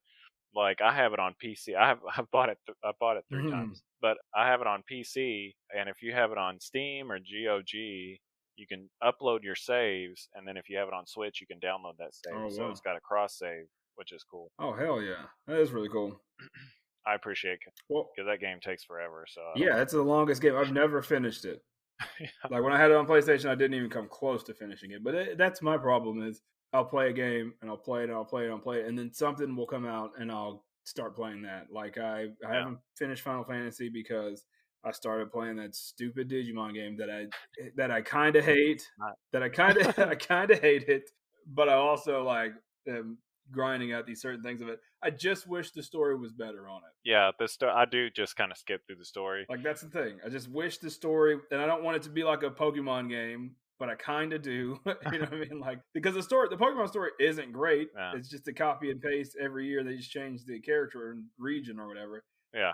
[0.54, 1.76] like I have it on PC.
[1.76, 2.58] I have I bought it.
[2.66, 3.52] Th- I bought it 3 Mhm.
[3.52, 5.56] times, but I have it on PC.
[5.78, 8.20] And if you have it on Steam or GOG,
[8.58, 11.60] you can upload your saves, and then if you have it on Switch, you can
[11.60, 12.36] download that save.
[12.36, 12.72] Oh, So wow.
[12.72, 13.66] it's got a cross save,
[13.96, 14.52] which is cool.
[14.60, 15.24] Oh hell yeah.
[15.48, 16.20] That is really cool.
[17.08, 19.26] I appreciate Well because that game takes forever.
[19.30, 20.56] So yeah, that's the longest game.
[20.58, 21.62] I've never finished it.
[22.20, 22.28] Yeah.
[22.52, 25.04] Like when I had it on PlayStation, I didn't even come close to finishing it.
[25.04, 26.42] But it, that's my problem is
[26.74, 28.82] I'll play a game and I'll play it and I'll play it and I'll play
[28.82, 31.72] it, and then something will come out and I'll start playing that.
[31.72, 32.54] Like I, I Yeah.
[32.60, 34.44] haven't finished Final Fantasy because
[34.86, 37.24] I started playing that stupid Digimon game that I
[37.62, 38.88] eh, that I kind of hate.
[39.34, 41.10] That I kind of I kind of hate it,
[41.46, 42.54] but I also like
[42.88, 43.18] am
[43.52, 44.80] grinding out these certain things of it.
[45.04, 47.10] I just wish the story was better on it.
[47.10, 49.46] yeah, this sto- I do just kind of skip through the story.
[49.50, 50.18] Like that's the thing.
[50.26, 53.10] I just wish the story, and I don't want it to be like a Pokemon
[53.10, 54.80] game, but I kind of do.
[54.86, 55.60] you know what I mean?
[55.60, 57.90] Like because the story, the Pokemon story isn't great.
[57.96, 58.14] Yeah.
[58.16, 59.84] It's just a copy and paste every year.
[59.84, 62.24] They just change the character and region or whatever.
[62.54, 62.74] Yeah.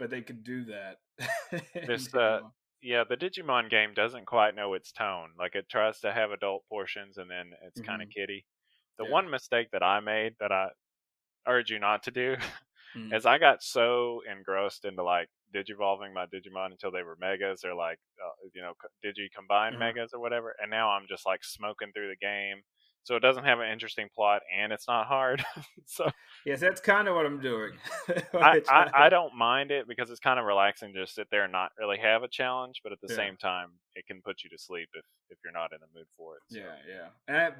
[0.00, 1.00] But they could do that.
[1.86, 2.40] This, uh,
[2.80, 5.34] yeah, the Digimon game doesn't quite know its tone.
[5.38, 8.46] Like it tries to have adult portions and then it's kind of kiddie.
[8.98, 9.06] The Yeah.
[9.06, 10.70] one mistake that I made that I
[11.46, 12.36] urge you not to do
[12.96, 13.12] Mm.
[13.12, 17.74] is I got so engrossed into like digivolving my Digimon until they were megas or
[17.74, 19.78] like uh, you know digi combined Mhm.
[19.78, 22.62] megas or whatever, and now I'm just like smoking through the game.
[23.04, 25.44] So it doesn't have an interesting plot and it's not hard.
[25.86, 26.10] so
[26.44, 27.72] yes, that's kind of what I'm doing.
[28.34, 31.44] I, I, I don't mind it because it's kind of relaxing to just sit there
[31.44, 33.16] and not really have a challenge, but at the Yeah.
[33.16, 36.06] same time, it can put you to sleep if if you're not in the mood
[36.16, 36.42] for it.
[36.48, 36.58] So.
[36.58, 37.08] Yeah, yeah.
[37.28, 37.50] And I,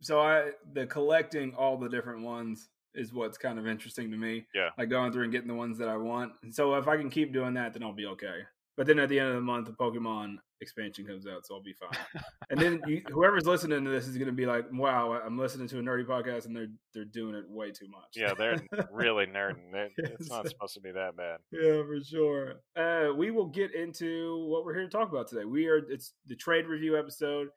[0.00, 4.46] so I the collecting all the different ones is what's kind of interesting to me.
[4.54, 4.70] Yeah.
[4.78, 6.32] Like going through and getting the ones that I want.
[6.42, 8.40] And so if I can keep doing that, then I'll be okay.
[8.80, 11.62] But then at the end of the month, the Pokemon expansion comes out, so I'll
[11.62, 11.90] be fine.
[12.50, 15.68] and then you, whoever's listening to this is going to be like, "Wow, I'm listening
[15.68, 18.58] to a nerdy podcast, and they're they're doing it way too much." Yeah, they're
[18.90, 19.74] really nerding.
[19.74, 21.40] It, it's not supposed to be that bad.
[21.52, 22.54] Yeah, for sure.
[22.74, 25.44] Uh, we will get into what we're here to talk about today.
[25.44, 27.48] We are it's the trade review episode,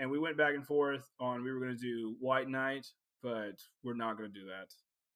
[0.00, 2.88] and we went back and forth on we were going to do White Knight,
[3.22, 4.66] but we're not going to do that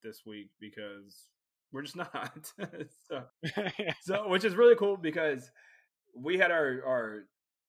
[0.05, 1.27] this week because
[1.73, 2.53] we're just not.
[3.09, 3.23] so,
[4.03, 5.51] so, which is really cool because
[6.15, 7.25] we had our our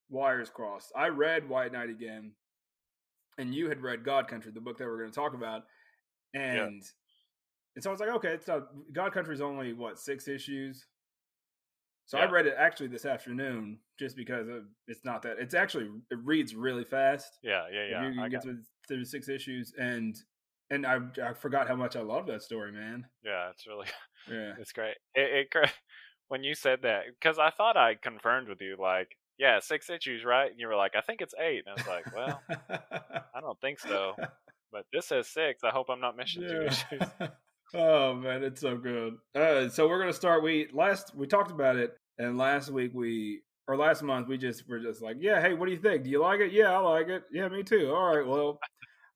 [0.10, 0.91] wires crossed.
[0.95, 2.31] I read White Knight again,
[3.38, 5.63] and you had read God Country, the book that we're going to talk about,
[6.33, 7.75] and yeah.
[7.75, 10.86] and so I was like, okay, it's not God Country is only what six issues.
[12.05, 12.23] So yeah.
[12.23, 14.47] I read it actually this afternoon, just because
[14.88, 15.39] it's not that.
[15.39, 17.38] It's actually it reads really fast.
[17.43, 18.10] Yeah, yeah, yeah.
[18.10, 20.15] You, you get through, through six issues, and
[20.69, 23.06] and I I forgot how much I love that story, man.
[23.23, 23.88] Yeah, it's really
[24.32, 24.95] yeah, it's great.
[25.15, 25.69] It, it
[26.27, 30.25] when you said that because I thought I confirmed with you, like yeah, six issues,
[30.25, 30.49] right?
[30.49, 31.63] And you were like, I think it's eight.
[31.65, 32.41] And I was like, well,
[33.36, 34.13] I don't think so.
[34.71, 35.63] But this says six.
[35.63, 36.49] I hope I'm not missing yeah.
[36.49, 37.10] two issues.
[37.75, 39.15] oh man, it's so good.
[39.36, 40.43] Uh, so we're gonna start.
[40.43, 44.67] We last we talked about it, and last week we or last month we just
[44.67, 46.03] were just like, yeah, hey, what do you think?
[46.03, 46.51] Do you like it?
[46.51, 47.23] Yeah, I like it.
[47.32, 47.93] Yeah, me too.
[47.93, 48.60] All right, well.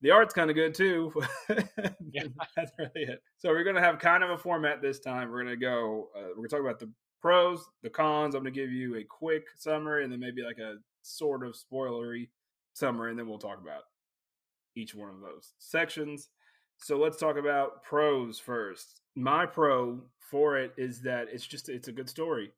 [0.01, 1.13] The art's kind of good too.
[1.49, 2.23] yeah.
[2.55, 3.21] That's really it.
[3.37, 5.29] So we're gonna have kind of a format this time.
[5.29, 6.09] We're gonna go.
[6.15, 8.35] Uh, we're gonna talk about the pros, the cons.
[8.35, 11.55] I'm going to give you a quick summary and then maybe like a sort of
[11.55, 12.29] spoilery
[12.73, 13.83] summary, and then we'll talk about
[14.75, 16.29] each one of those sections.
[16.77, 19.01] So let's talk about pros first.
[19.15, 22.51] My pro for it is that it's just it's a good story.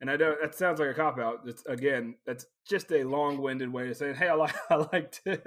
[0.00, 1.40] And I know that sounds like a cop out.
[1.46, 5.42] It's again, that's just a long-winded way of saying, "Hey, I like I liked it,"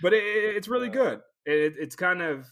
[0.00, 0.22] but it,
[0.56, 1.20] it's really good.
[1.44, 2.46] It, it's kind of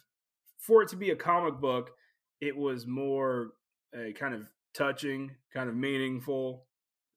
[0.59, 1.92] for it to be a comic book.
[2.40, 3.53] It was more
[3.94, 6.66] a kind of touching, kind of meaningful,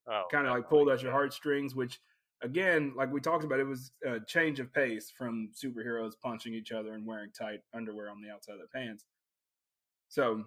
[0.07, 1.73] oh, kind of like pulled at your heartstrings.
[1.73, 1.99] Which,
[2.43, 6.71] again, like we talked about, it was a change of pace from superheroes punching each
[6.71, 9.05] other and wearing tight underwear on the outside of their pants.
[10.09, 10.43] So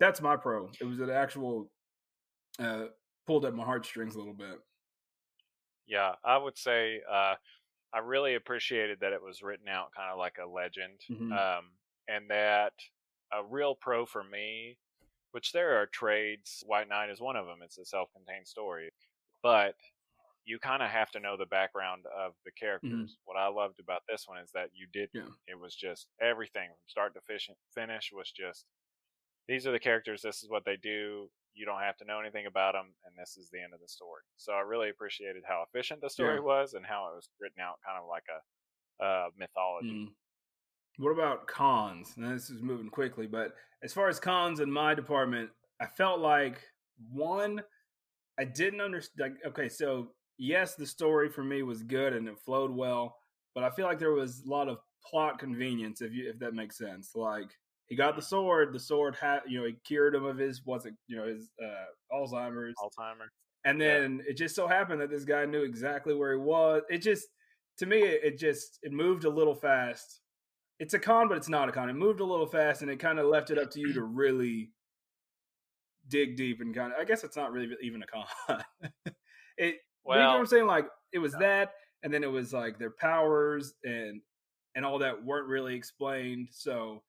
[0.00, 0.70] that's my pro.
[0.80, 1.70] It was an actual
[2.58, 2.86] uh,
[3.26, 4.60] pulled at my heartstrings a little bit.
[5.86, 7.34] Yeah, I would say uh,
[7.92, 11.32] I really appreciated that it was written out kind of like a legend, mm-hmm.
[11.32, 11.64] um,
[12.08, 12.72] and that
[13.32, 14.78] a real pro for me
[15.32, 16.62] which there are trades.
[16.66, 17.58] White Knight is one of them.
[17.64, 18.90] It's a self-contained story,
[19.42, 19.74] but
[20.44, 22.64] you kind of have to know the background of the mm-hmm.
[22.64, 22.90] characters.
[22.92, 23.24] Mm-hmm.
[23.24, 25.08] What I loved about this one is that you did.
[25.12, 25.32] Yeah.
[25.48, 27.20] It was just everything from start to
[27.74, 28.66] finish was just
[29.48, 30.22] these are the characters.
[30.22, 31.28] This is what they do.
[31.54, 33.88] You don't have to know anything about them, and this is the end of the
[33.88, 34.22] story.
[34.36, 36.40] So I really appreciated how efficient the story yeah.
[36.40, 40.06] was and how it was written out, kind of like a uh, mythology.
[40.06, 40.12] Mm.
[40.98, 42.14] What about cons?
[42.16, 46.20] Now this is moving quickly, but as far as cons in my department, I felt
[46.20, 46.60] like
[47.10, 47.62] one,
[48.38, 49.32] I didn't understand.
[49.32, 53.16] Like, okay, so yes, the story for me was good and it flowed well,
[53.54, 56.54] but I feel like there was a lot of plot convenience, if you if that
[56.54, 57.12] makes sense.
[57.14, 57.50] Like
[57.92, 60.86] he got the sword, the sword had you know he cured him of his what's
[60.86, 63.28] it you know his uh, Alzheimer's, Alzheimer,
[63.64, 64.30] and then yeah.
[64.30, 66.82] it just so happened that this guy knew exactly where he was.
[66.88, 67.28] It just
[67.78, 70.22] to me it, it just it moved a little fast
[70.82, 71.88] it's a con, but it's not a con.
[71.88, 74.02] It moved a little fast, and it kind of left it up to you to
[74.02, 74.72] really
[76.08, 76.98] dig deep and kind of.
[76.98, 78.64] I guess it's not really even a con.
[79.56, 79.76] it.
[80.04, 80.66] Well, you know what I'm saying?
[80.66, 84.20] Like it was that, and then it was like their powers and
[84.74, 86.48] and all that weren't really explained.
[86.50, 87.04] So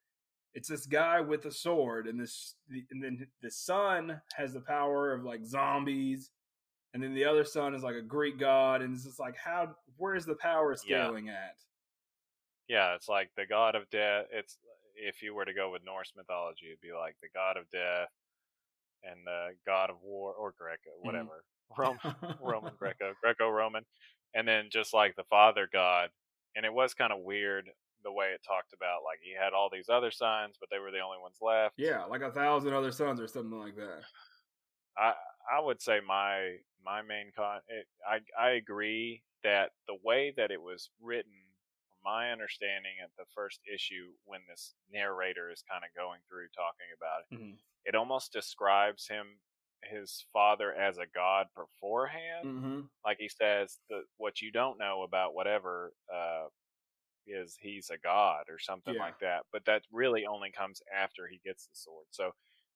[0.53, 2.55] it's this guy with a sword, and this
[2.91, 6.31] and then the son has the power of like zombies,
[6.93, 9.75] and then the other son is like a Greek god, and it's just like how
[9.97, 11.33] where's the power scaling yeah.
[11.33, 11.55] at?
[12.67, 14.25] yeah, it's like the god of death.
[14.31, 14.57] It's
[14.95, 18.09] if you were to go with Norse mythology, it'd be like the god of death
[19.03, 21.05] and the god of war or Greco, mm-hmm.
[21.05, 21.77] whatever, mm.
[21.77, 23.83] Roman, Roman Greco, Greco-Roman,
[24.33, 26.09] and then just like the father god.
[26.55, 27.69] And it was kind of weird
[28.03, 30.91] the way it talked about like he had all these other sons, but they were
[30.91, 31.75] the only ones left.
[31.77, 34.01] Yeah, like a thousand other sons or something like that.
[34.97, 35.13] I
[35.51, 37.59] I would say my my main con.
[37.67, 41.33] It, I I agree that the way that it was written
[42.03, 46.91] my understanding at the first issue, when this narrator is kind of going through talking
[46.97, 47.55] about it, mm-hmm.
[47.85, 49.39] it almost describes him,
[49.83, 52.45] his father, as a god beforehand.
[52.45, 52.79] Mm-hmm.
[53.05, 56.47] Like he says, the, what you don't know about whatever uh,
[57.27, 59.01] is he's a god or something yeah.
[59.01, 59.41] like that.
[59.51, 62.07] But that really only comes after he gets the sword.
[62.11, 62.31] So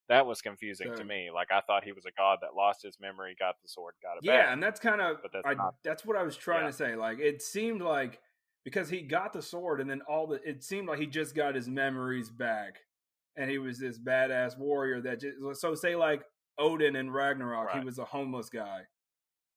[0.10, 1.30] that was confusing so, to me.
[1.34, 4.18] Like I thought he was a god that lost his memory, got the sword, got
[4.18, 4.54] it yeah, back.
[4.54, 6.68] and that's kind of that's, I, that's what I was trying yeah.
[6.68, 6.96] to say.
[6.96, 8.20] Like it seemed like
[8.64, 11.56] because he got the sword and then all the it seemed like he just got
[11.56, 12.80] his memories back
[13.36, 16.24] and he was this badass warrior that just so say like
[16.58, 18.82] Odin in Ragnarok, he was a homeless guy.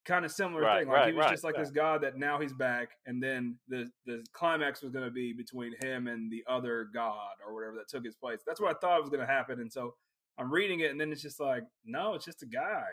[0.06, 0.88] Kind of similar Right, thing.
[0.88, 3.90] Like he was right, just like this god that now he's back, and then the
[4.06, 7.88] the climax was going to be between him and the other god or whatever that
[7.88, 8.40] took his place.
[8.46, 9.94] That's what I thought was going to happen, and so
[10.38, 12.86] I'm reading it, and then it's just like, no, it's just a guy.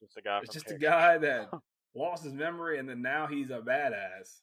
[0.00, 0.40] Just a guy.
[0.42, 1.50] It's just a guy that
[1.94, 4.40] lost his memory, and then now he's a badass.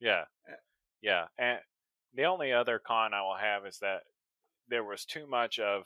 [0.00, 0.54] Yeah, Eh.
[1.00, 1.24] yeah.
[1.38, 1.58] And
[2.14, 4.02] the only other con I will have is that
[4.68, 5.84] there was too much of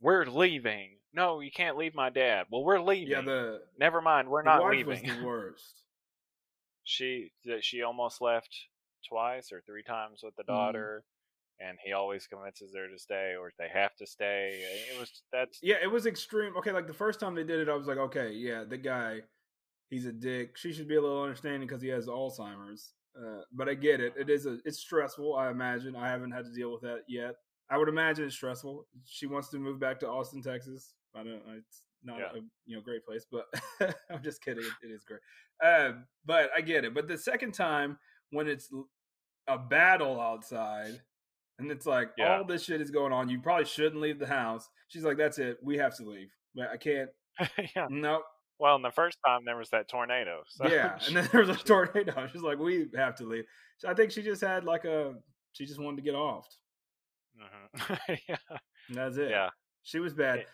[0.00, 0.98] we're leaving.
[1.12, 2.46] No, you can't leave my dad.
[2.50, 3.10] Well, we're leaving.
[3.12, 4.88] Yeah, the, Never mind, we're the not wife leaving.
[4.88, 5.82] was the worst.
[6.84, 8.54] she that she almost left
[9.08, 10.46] twice or three times with the Mhm.
[10.46, 11.04] daughter,
[11.58, 14.50] and he always convinces her to stay or they have to stay.
[14.92, 16.56] It was that's Yeah, it was extreme.
[16.58, 19.22] Okay, like the first time they did it, I was like, okay, yeah, the guy,
[19.90, 20.56] he's a dick.
[20.56, 22.92] She should be a little understanding because he has Alzheimer's.
[23.18, 24.12] Uh, but I get it.
[24.18, 25.34] It is a, it's stressful.
[25.34, 25.96] I imagine.
[25.96, 27.36] I haven't had to deal with that yet.
[27.70, 28.86] I would imagine it's stressful.
[29.04, 30.94] She wants to move back to Austin, Texas.
[31.14, 31.42] I don't.
[31.56, 32.30] It's not Yeah.
[32.34, 33.46] a you know great place, but
[34.10, 34.62] I'm just kidding.
[34.64, 35.20] It, it is great.
[35.64, 35.92] Uh,
[36.24, 36.94] but I get it.
[36.94, 37.98] But the second time
[38.30, 38.68] when it's
[39.48, 41.00] a battle outside.
[41.58, 42.36] And it's like Yeah.
[42.36, 43.30] all this shit is going on.
[43.30, 44.68] You probably shouldn't leave the house.
[44.88, 45.56] She's like, "That's it.
[45.62, 46.28] We have to leave.
[46.54, 47.08] But I can't.
[47.74, 47.86] yeah.
[47.88, 48.24] Nope.
[48.58, 50.42] Well, and the first time there was that tornado.
[50.48, 52.26] So yeah." And then there was a tornado.
[52.30, 53.44] She's like, "We have to leave."
[53.78, 55.14] So I think she just had like a.
[55.52, 56.46] She just wanted to get off.
[57.36, 57.68] Mhm.
[58.28, 58.36] yeah,
[58.88, 59.30] And that's it.
[59.30, 59.50] yeah.
[59.82, 60.40] She was bad.
[60.40, 60.48] It-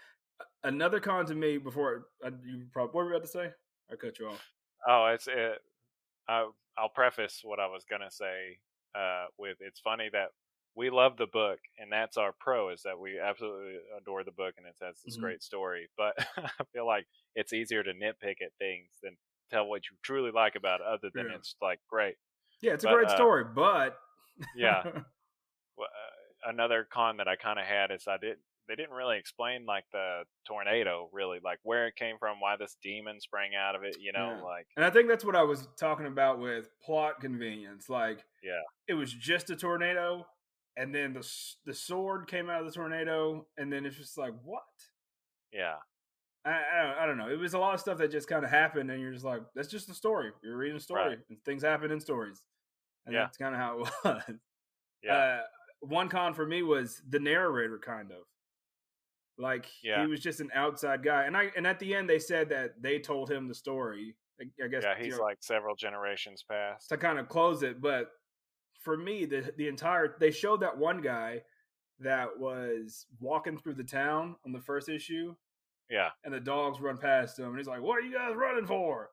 [0.65, 3.51] Another con to me before I, you probably what were you about to say?
[3.91, 4.43] I cut you off.
[4.89, 5.59] Oh, it's it.
[6.29, 8.59] I, I'll preface what I was gonna say
[8.95, 10.29] uh, with it's funny that
[10.75, 14.55] we love the book, and that's our pro is that we absolutely adore the book,
[14.57, 15.21] and it has this Mhm.
[15.21, 15.89] great story.
[15.97, 19.17] But I feel like it's easier to nitpick at things than
[19.51, 21.37] tell what you truly like about it, other than Yeah.
[21.37, 22.17] it's like great.
[22.63, 23.99] Yeah, it's a great uh, story, but
[24.57, 24.83] Yeah.
[25.77, 26.11] Well, uh,
[26.45, 29.85] another con that I kind of had is I did they didn't really explain like
[29.93, 33.97] the tornado really like where it came from, why this demon sprang out of it.
[34.01, 34.43] You know, Yeah.
[34.43, 37.89] like And I think that's what I was talking about with plot convenience.
[37.89, 38.63] Like, Yeah.
[38.87, 40.27] it was just a tornado,
[40.77, 41.29] and then the
[41.65, 44.63] the sword came out of the tornado, and then it's just like, what?
[45.53, 45.75] yeah,
[46.47, 47.29] I, I, don't, I don't know.
[47.29, 49.43] It was a lot of stuff that just kind of happened, and you're just like,
[49.55, 50.31] that's just a story.
[50.43, 51.19] You're reading a story, Right.
[51.29, 52.45] and things happen in stories,
[53.07, 53.23] and Yeah.
[53.25, 54.39] that's kind of how it was.
[55.03, 55.43] yeah, Uh,
[55.83, 58.25] one con for me was the narrator, kind of.
[59.39, 60.03] Like Yeah.
[60.03, 62.81] he was just an outside guy, and I and at the end they said that
[62.83, 64.15] they told him the story.
[64.41, 64.97] I, I guess yeah.
[64.99, 66.89] you He's know, like several generations past.
[66.91, 67.81] to kind of close it.
[67.81, 68.11] But
[68.81, 71.43] for me, the the entire they showed that one guy
[72.01, 75.35] that was walking through the town on the first issue,
[75.89, 78.67] Yeah, and the dogs run past him, and he's like, "What are you guys running
[78.67, 79.11] for?"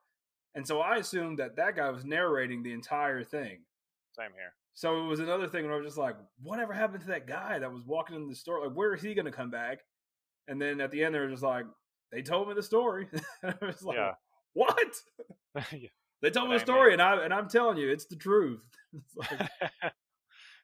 [0.56, 3.64] And so I assumed that that guy was narrating the entire thing.
[4.12, 4.54] same here.
[4.80, 7.60] So it was another thing where I was just like, "Whatever happened to that guy
[7.60, 8.65] that was walking in the store?
[8.65, 9.80] Like, where is he going to come back?"
[10.48, 11.65] And then at the end, they were just like,
[12.13, 13.06] "They told me the story."
[13.44, 14.13] I was like, Yeah.
[14.54, 14.94] "What?"
[15.74, 15.89] Yeah.
[16.22, 18.62] They told me the story, and I and I'm telling you, it's the truth.
[18.94, 19.50] It's like,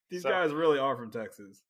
[0.10, 1.62] these So- guys really are from Texas.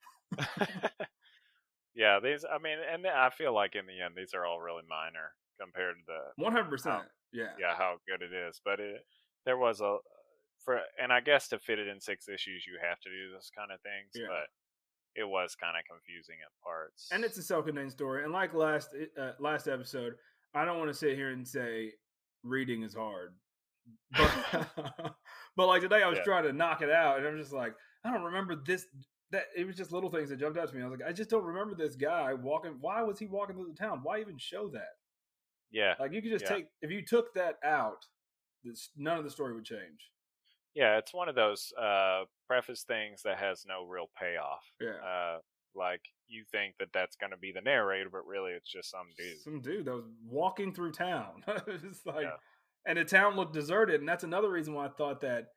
[1.96, 2.46] yeah, these.
[2.46, 5.96] I mean, and I feel like in the end, these are all really minor compared
[5.96, 7.04] to the One hundred percent.
[7.34, 7.54] Yeah.
[7.60, 8.62] yeah how good it is.
[8.64, 9.02] But it
[9.48, 9.98] there was a
[10.66, 13.50] for and I guess to fit it in six issues, you have to do this
[13.58, 14.12] kind of things.
[14.14, 14.28] Yeah.
[14.28, 14.48] But
[15.16, 17.08] it was kind of confusing at parts.
[17.14, 18.24] And it's a self-contained story.
[18.26, 20.16] And like last uh, last episode,
[20.54, 21.94] I don't want to sit here and say
[22.44, 23.34] reading is hard,
[24.12, 24.32] but
[25.56, 26.24] but like today, I was Yeah.
[26.26, 27.74] trying to knock it out, and I'm just like,
[28.04, 28.86] I don't remember this.
[29.32, 30.82] That it was just little things that jumped out to me.
[30.84, 32.76] I was like, I just don't remember this guy walking.
[32.80, 34.00] Why was he walking through the town?
[34.04, 34.94] Why even show that?
[35.72, 36.56] yeah, Like you could just Yeah.
[36.58, 38.06] take if you took that out,
[38.64, 40.12] this, none of the story would change.
[40.76, 44.62] Yeah, it's one of those uh, preface things that has no real payoff.
[44.80, 44.90] Yeah.
[45.04, 45.38] Uh,
[45.74, 49.08] like you think that that's going to be the narrator, but really it's just some
[49.18, 49.42] dude.
[49.42, 51.44] Some dude that was walking through town.
[51.68, 52.36] it's like, Yeah.
[52.86, 55.48] and the town looked deserted, and that's another reason why I thought that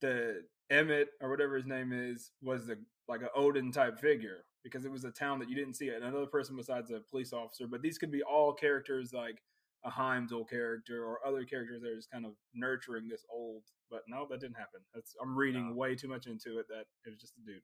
[0.00, 2.78] the Emmett or whatever his name is was the
[3.08, 6.26] like an Odin type figure because it was a town that you didn't see another
[6.26, 7.66] person besides a police officer.
[7.66, 9.42] But these could be all characters like
[9.84, 13.64] a Heimdall character or other characters that are just kind of nurturing this old.
[13.90, 14.80] But no, that didn't happen.
[14.94, 15.74] That's I'm reading No.
[15.74, 17.62] way too much into it that it was just a dude,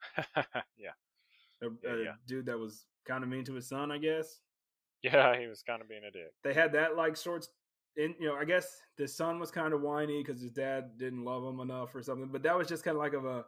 [0.76, 0.92] yeah,
[1.62, 2.14] a, Yeah, a yeah.
[2.26, 4.40] dude that was kind of mean to his son, I guess.
[5.02, 6.32] yeah, he was kind of being a dick.
[6.44, 7.48] they had that like sorts
[7.96, 11.24] in you know i guess the son was kind of whiny because his dad didn't
[11.24, 13.44] love him enough or something but that was just kind of like of a,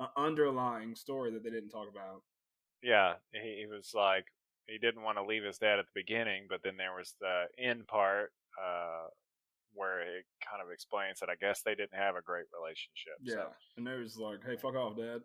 [0.00, 2.22] a underlying story that they didn't talk about
[2.82, 4.26] Yeah, he, he was like
[4.68, 7.44] he didn't want to leave his dad at the beginning, but then there was the
[7.58, 9.06] end part uh,
[9.74, 13.14] where it kind of explains that I guess they didn't have a great relationship.
[13.22, 15.20] yeah and they was like hey fuck off dad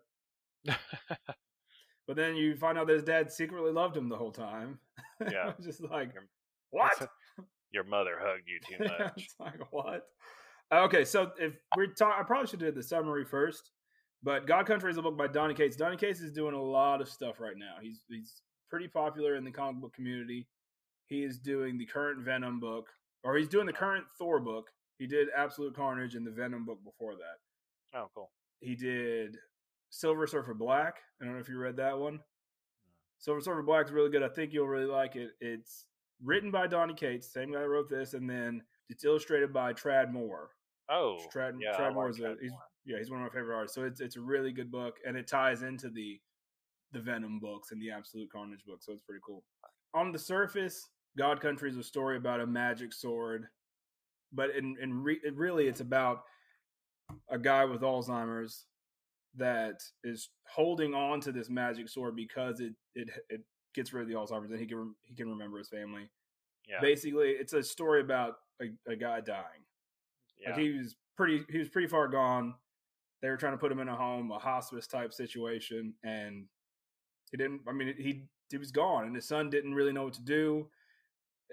[2.07, 4.79] But then you find out that his dad secretly loved him the whole time.
[5.31, 5.53] Yeah.
[5.61, 6.27] just like Your-
[6.71, 7.09] what?
[7.71, 9.13] Your mother hugged you too much.
[9.15, 10.07] it's like what?
[10.73, 13.71] Okay, so if we're talking, I probably should do the summary first.
[14.23, 15.77] But God Country is a book by Donny Cates.
[15.77, 17.75] Donny Cates is doing a lot of stuff right now.
[17.81, 20.47] He's he's pretty popular in the comic book community.
[21.07, 22.87] He is doing the current Venom book,
[23.23, 24.71] or he's doing the current Thor book.
[24.97, 27.97] He did Absolute Carnage and the Venom book before that.
[27.99, 28.31] oh, cool.
[28.61, 29.37] He did
[29.89, 30.99] Silver Surfer Black.
[31.21, 32.19] I don't know if you read that one.
[33.19, 34.23] Silver Surfer Black is really good.
[34.23, 35.31] I think you'll really like it.
[35.41, 35.85] It's
[36.23, 40.11] written by Donny Cates, same guy that wrote this, and then it's illustrated by Tradd
[40.13, 40.51] Moore.
[40.89, 42.51] Oh, Tradd, yeah, Tradd like Moore is a, he's,
[42.85, 43.75] yeah, he's one of my favorite artists.
[43.75, 46.19] So it's it's a really good book, and it ties into the
[46.91, 48.79] the Venom books and the Absolute Carnage book.
[48.81, 49.43] So it's pretty cool.
[49.93, 53.45] On the surface, God Country is a story about a magic sword,
[54.33, 56.23] but in in re, it really it's about
[57.29, 58.65] a guy with Alzheimer's
[59.35, 63.41] that is holding on to this magic sword because it it it
[63.73, 66.09] gets rid of the Alzheimer's and he can he can remember his family.
[66.69, 69.65] Yeah, Basically, it's a story about a, a guy dying.
[70.39, 70.51] yeah.
[70.51, 72.53] Like he was pretty he was pretty far gone.
[73.21, 76.45] They were trying to put him in a home, a hospice type situation, and
[77.31, 77.61] he didn't.
[77.67, 80.67] I mean, he he was gone, and his son didn't really know what to do.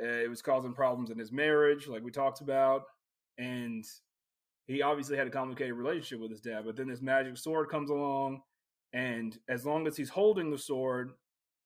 [0.02, 2.82] Uh, it was causing problems in his marriage, like we talked about,
[3.36, 3.84] and
[4.66, 6.62] he obviously had a complicated relationship with his dad.
[6.64, 8.42] But then this magic sword comes along,
[8.92, 11.12] and as long as he's holding the sword,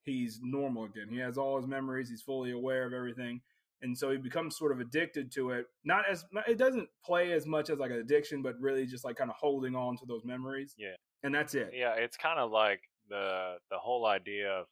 [0.05, 1.09] he's normal again.
[1.11, 2.09] He has all his memories.
[2.09, 3.41] He's fully aware of everything
[3.83, 5.67] and so he becomes sort of addicted to it.
[5.85, 9.17] Not as it doesn't play as much as like an addiction, but really just like
[9.17, 10.75] kind of holding on to those memories.
[10.79, 10.95] Yeah.
[11.25, 11.73] and that's it.
[11.75, 12.81] yeah, it's kind of like
[13.13, 14.67] the the whole idea of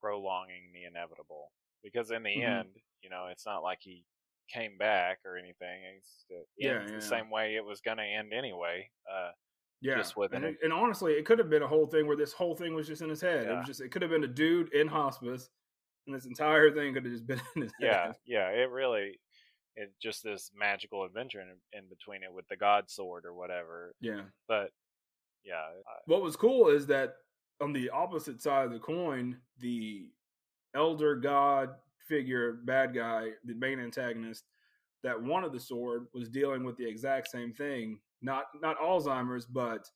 [0.00, 1.50] prolonging the inevitable.
[1.82, 2.60] Because in the Mhm.
[2.60, 2.68] end,
[3.02, 4.04] you know, it's not like he
[4.48, 5.82] came back or anything.
[5.96, 6.94] It's it Yeah, yeah.
[6.94, 8.90] the same way it was going to end anyway.
[9.10, 9.32] Uh,
[9.80, 9.96] yeah.
[9.96, 12.32] just with and, it- and honestly, it could have been a whole thing where this
[12.32, 13.46] whole thing was just in his head.
[13.46, 15.50] It was just it could have been a dude in hospice,
[16.06, 18.16] and this entire thing could have just been in his yeah, head.
[18.24, 19.20] yeah, it really
[19.76, 23.92] it's just this magical adventure in, in between it with the god sword or whatever.
[24.00, 24.22] Yeah.
[24.46, 24.70] But
[25.42, 27.16] yeah, I, What was cool is that
[27.60, 30.06] on the opposite side of the coin, the
[30.74, 31.70] elder god
[32.06, 34.44] figure, bad guy, the main antagonist
[35.02, 37.98] that wanted the sword was dealing with the exact same thing.
[38.22, 39.88] Not not Alzheimer's, but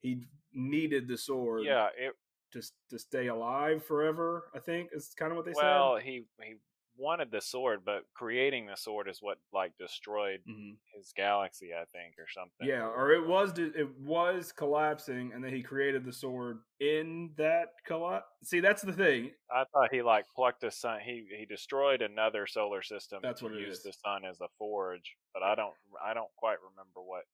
[0.00, 0.22] he
[0.52, 2.14] needed the sword yeah, it
[2.52, 4.50] to to stay alive forever.
[4.54, 5.62] I think is kind of what they said.
[5.62, 6.54] well, he he
[7.02, 10.54] wanted the sword, but creating the sword is what like destroyed said.
[10.54, 12.66] hmm his galaxy, I think, or something.
[12.68, 17.70] Yeah, or it was it was collapsing, and then he created the sword in that
[17.84, 18.26] collapse.
[18.44, 19.30] See, that's the thing.
[19.50, 21.00] I thought he like plucked the sun.
[21.00, 23.20] He he destroyed another solar system.
[23.22, 23.82] That's what it use is.
[23.84, 27.24] the sun as a forge, but I don't I don't quite remember what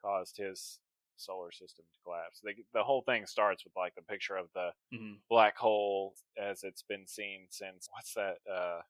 [0.00, 0.80] caused his
[1.16, 2.40] solar system to collapse.
[2.42, 5.20] The the whole thing starts with like the picture of the Mhm.
[5.28, 8.82] black hole as it's been seen since what's that uh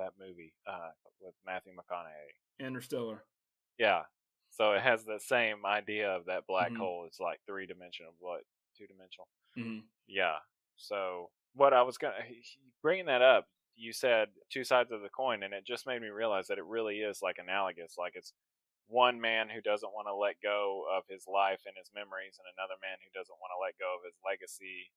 [0.00, 2.64] that movie uh with Matthew McConaughey.
[2.66, 3.24] Interstellar.
[3.78, 4.02] Yeah.
[4.50, 6.78] So it has the same idea of that black Mhm.
[6.78, 7.04] hole.
[7.06, 8.42] It's like three dimensional, what
[8.76, 9.28] two dimensional.
[9.54, 10.38] hmm Yeah.
[10.76, 12.16] So what I was gonna
[12.82, 16.08] bringing that up, you said two sides of the coin, and it just made me
[16.08, 17.96] realize that it really is like analogous.
[17.98, 18.32] Like it's
[18.88, 22.46] one man who doesn't want to let go of his life and his memories, and
[22.58, 24.90] another man who doesn't want to let go of his legacy.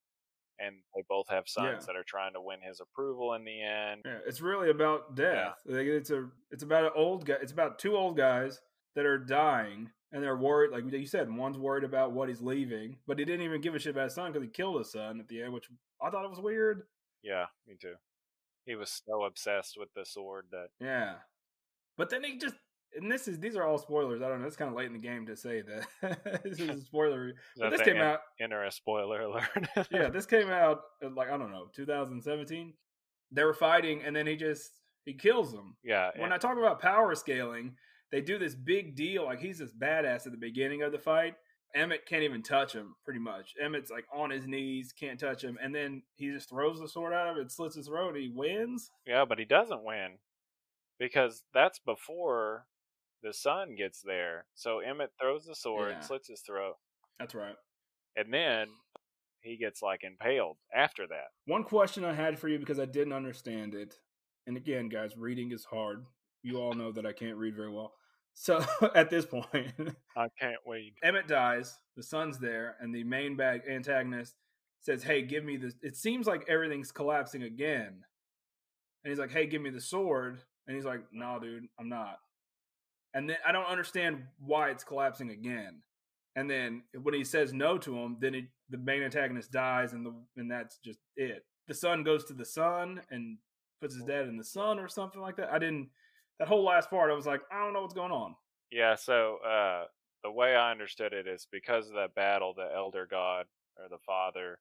[0.60, 1.86] And they both have sons Yeah.
[1.88, 4.02] that are trying to win his approval in the end.
[4.06, 5.58] Yeah, it's really about death.
[5.66, 7.38] Like, it's a it's about an old guy.
[7.42, 8.62] It's about two old guys
[8.96, 10.72] that are dying, and they're worried.
[10.72, 13.80] Like you said, one's worried about what he's leaving, but he didn't even give a
[13.80, 15.68] shit about his son because he killed his son at the end, which
[16.02, 16.84] I thought it was weird.
[17.24, 17.96] Yeah, me too.
[18.66, 21.16] He was so obsessed with the sword that Yeah,
[21.98, 22.56] but then he just
[22.95, 24.21] and this is these are all spoilers.
[24.21, 24.47] I don't know.
[24.47, 27.34] It's kind of late in the game to say that this is a spoiler.
[27.58, 28.19] But this came out.
[28.39, 29.67] enter a spoiler alert.
[29.91, 30.82] Yeah, this came out
[31.15, 32.73] like I don't know, 2017.
[33.32, 34.71] They were fighting, and then he just
[35.06, 35.75] he kills them.
[35.84, 36.12] yeah.
[36.17, 37.76] when I talk about power scaling,
[38.11, 39.26] they do this big deal.
[39.26, 41.34] Like he's this badass at the beginning of the fight.
[41.76, 43.53] Emmett can't even touch him, pretty much.
[43.59, 47.13] Emmett's like on his knees, can't touch him, and then he just throws the sword
[47.13, 48.15] at him and slits his throat.
[48.15, 48.91] He wins.
[49.07, 50.20] Yeah, but he doesn't win
[50.99, 52.68] because that's before
[53.24, 54.45] the sun gets there.
[54.53, 55.99] So Emmett throws the sword, Yeah.
[56.01, 56.76] slits his throat,
[57.19, 57.55] That's right.
[58.15, 58.67] and then
[59.41, 61.28] he gets like impaled after that.
[61.45, 63.95] One question I had for you because I didn't understand it,
[64.47, 66.05] and again, guys, reading is hard.
[66.43, 67.93] You all know that I can't read very well.
[68.34, 68.63] So
[68.95, 69.71] at this point,
[70.17, 70.95] I can't wait.
[71.03, 71.78] Emmett dies.
[71.95, 74.36] The son's there, and the main bad antagonist
[74.80, 78.03] says, "Hey, give me this." It seems like everything's collapsing again,
[79.03, 82.17] and he's like, "Hey, give me the sword," and he's like, "No, dude, I'm not."
[83.14, 85.82] And then I don't understand why it's collapsing again.
[86.36, 90.03] and then when he says no to him, then it, the main antagonist dies, and
[90.05, 91.45] the and that's just it.
[91.68, 93.38] The son goes to the sun and
[93.82, 95.51] puts his dad in the sun or something like that.
[95.51, 95.89] I didn't.
[96.39, 98.36] That whole last part, I was like, I don't know what's going on.
[98.72, 98.95] Yeah.
[98.95, 99.84] So uh,
[100.24, 103.45] the way I understood it is because of that battle, the elder god
[103.78, 104.57] or the father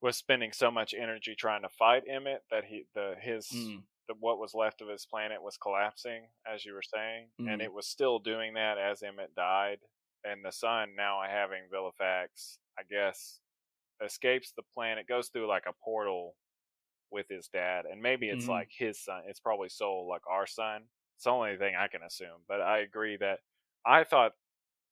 [0.00, 3.82] was spending so much energy trying to fight Emmett that he the his Mm.
[4.08, 7.64] The, what was left of his planet was collapsing, as you were saying, and Mhm.
[7.64, 9.80] it was still doing that as Emmett died.
[10.24, 13.40] And the sun, now having Valofax, I guess,
[14.02, 16.36] escapes the planet, goes through like a portal
[17.10, 18.48] with his dad, and maybe it's Mhm.
[18.48, 19.24] like his son.
[19.26, 20.88] It's probably Soul, like our son.
[21.16, 22.44] It's the only thing I can assume.
[22.46, 23.40] But I agree that
[23.84, 24.36] I thought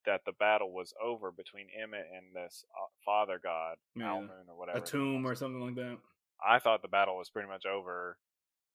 [0.04, 4.12] that the battle was over between Emmett and this uh, father god, Yeah.
[4.12, 4.78] Almoon or whatever.
[4.78, 6.00] A tomb or something like that.
[6.40, 8.18] I thought the battle was pretty much over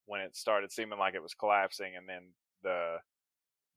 [0.06, 2.34] when it started seeming like it was collapsing, and then
[2.64, 2.97] the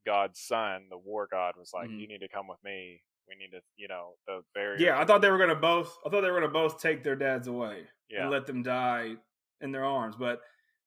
[0.07, 2.01] god's son, the war god, was like, Mhm.
[2.01, 3.03] "You need to come with me.
[3.27, 5.97] We need to, you know, the barrier." Yeah, I thought they were gonna both.
[6.05, 9.17] I thought they were gonna both take their dads away yeah, and let them die
[9.61, 10.17] in their arms.
[10.17, 10.43] But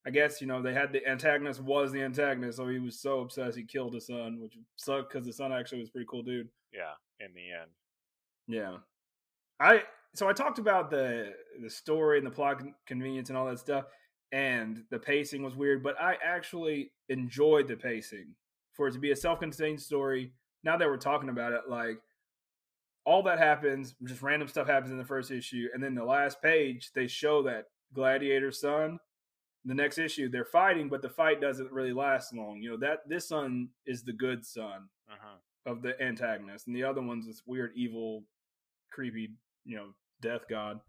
[0.05, 3.21] I guess you know they had the antagonist was the antagonist, so he was so
[3.21, 6.23] obsessed he killed his son, which sucked because the son actually was a pretty cool
[6.23, 6.49] dude.
[6.71, 6.93] yeah.
[7.19, 7.71] In the end,
[8.45, 8.77] Yeah,
[9.59, 13.57] I so I talked about the the story and the plot convenience and all that
[13.59, 13.85] stuff,
[14.31, 18.35] and the pacing was weird, but I actually enjoyed the pacing
[18.73, 20.33] for it to be a self-contained story.
[20.63, 21.99] Now that we're talking about it, like
[23.05, 26.41] all that happens, just random stuff happens in the first issue, and then the last
[26.41, 28.99] page they show that Gladiator's son.
[29.65, 32.61] The next issue they're fighting, but the fight doesn't really last long.
[32.61, 35.37] You know that this son is the good son uh-huh.
[35.65, 38.23] of the antagonist, and the other one's this weird, evil,
[38.91, 39.31] creepy,
[39.65, 39.87] you know,
[40.21, 40.79] death god.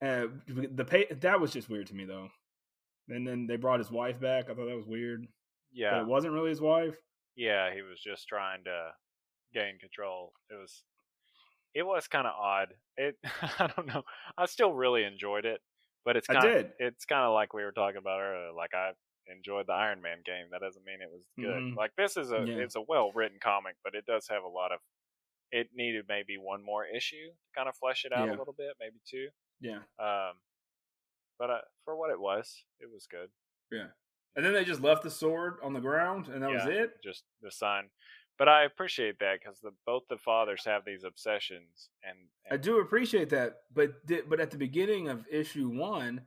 [0.00, 2.28] Uh, the pay that was just weird to me though.
[3.08, 4.44] And then they brought his wife back.
[4.50, 5.28] I thought that was weird, but
[5.72, 6.96] yeah, it wasn't really his wife.
[7.36, 7.72] yeah.
[7.74, 8.90] He was just trying to
[9.54, 10.32] gain control.
[10.50, 10.84] It was,
[11.74, 12.74] it was kind of odd.
[12.96, 13.16] It,
[13.58, 14.02] I don't know.
[14.38, 15.60] I still really enjoyed it,
[16.04, 18.52] but it's kind of, it's kind of like we were talking about earlier.
[18.56, 18.92] Like I
[19.26, 20.46] enjoyed the Iron Man game.
[20.52, 21.62] That doesn't mean it was good.
[21.62, 21.76] Mhm.
[21.76, 22.56] Like this is a Yeah.
[22.62, 24.78] it's a well written comic, but it does have a lot of.
[25.50, 28.36] It needed maybe one more issue to kind of flesh it out Yeah.
[28.36, 29.28] a little bit, maybe two.
[29.60, 30.32] Yeah, Um,
[31.38, 33.28] but uh, for what it was, it was good.
[33.70, 33.88] yeah.
[34.34, 37.02] And then they just left the sword on the ground, and that was it.
[37.04, 37.90] Just the sign.
[38.38, 42.16] But I appreciate that because the both the fathers have these obsessions, and,
[42.50, 43.92] I do appreciate that, but
[44.28, 46.22] but at the beginning of issue one,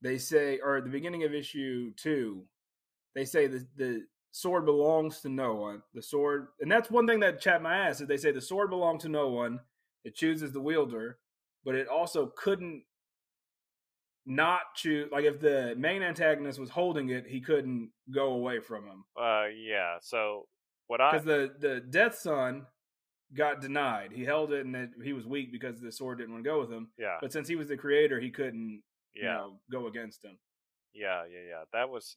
[0.00, 2.44] they say, or at the beginning of issue two,
[3.14, 5.82] they say the the sword belongs to no one.
[5.94, 8.70] The sword, and that's one thing that chapped my ass is they say the sword
[8.70, 9.58] belonged to no one.
[10.04, 11.18] It chooses the wielder,
[11.64, 12.84] but it also couldn't
[14.28, 15.08] not choose.
[15.10, 19.46] Like if the main antagonist was holding it, he couldn't go away from him uh,
[19.46, 19.96] yeah.
[20.00, 20.46] So
[20.86, 22.66] what I because the the Death Son
[23.34, 24.12] got denied.
[24.12, 26.60] He held it, and it, he was weak because the sword didn't want to go
[26.60, 26.88] with him.
[26.98, 28.82] yeah But since he was the creator, he couldn't,
[29.14, 30.38] you yeah know, go against him.
[30.94, 31.64] Yeah, yeah, yeah.
[31.72, 32.16] That was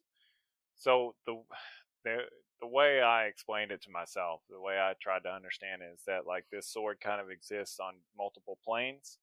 [0.76, 1.42] so the
[2.04, 2.18] the
[2.62, 6.04] the way I explained it to myself, the way I tried to understand it is
[6.06, 9.18] that like this sword kind of exists on multiple planes.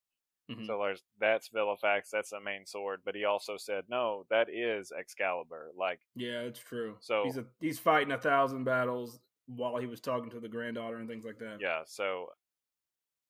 [0.49, 0.65] Mhm.
[0.65, 4.91] So there's that's Valofax, that's the main sword, but he also said no, that is
[4.91, 5.71] Excalibur.
[5.77, 6.97] Like Yeah, it's true.
[6.99, 10.97] So- he's a, he's fighting a thousand battles while he was talking to the granddaughter
[10.97, 11.57] and things like that.
[11.61, 12.27] yeah, so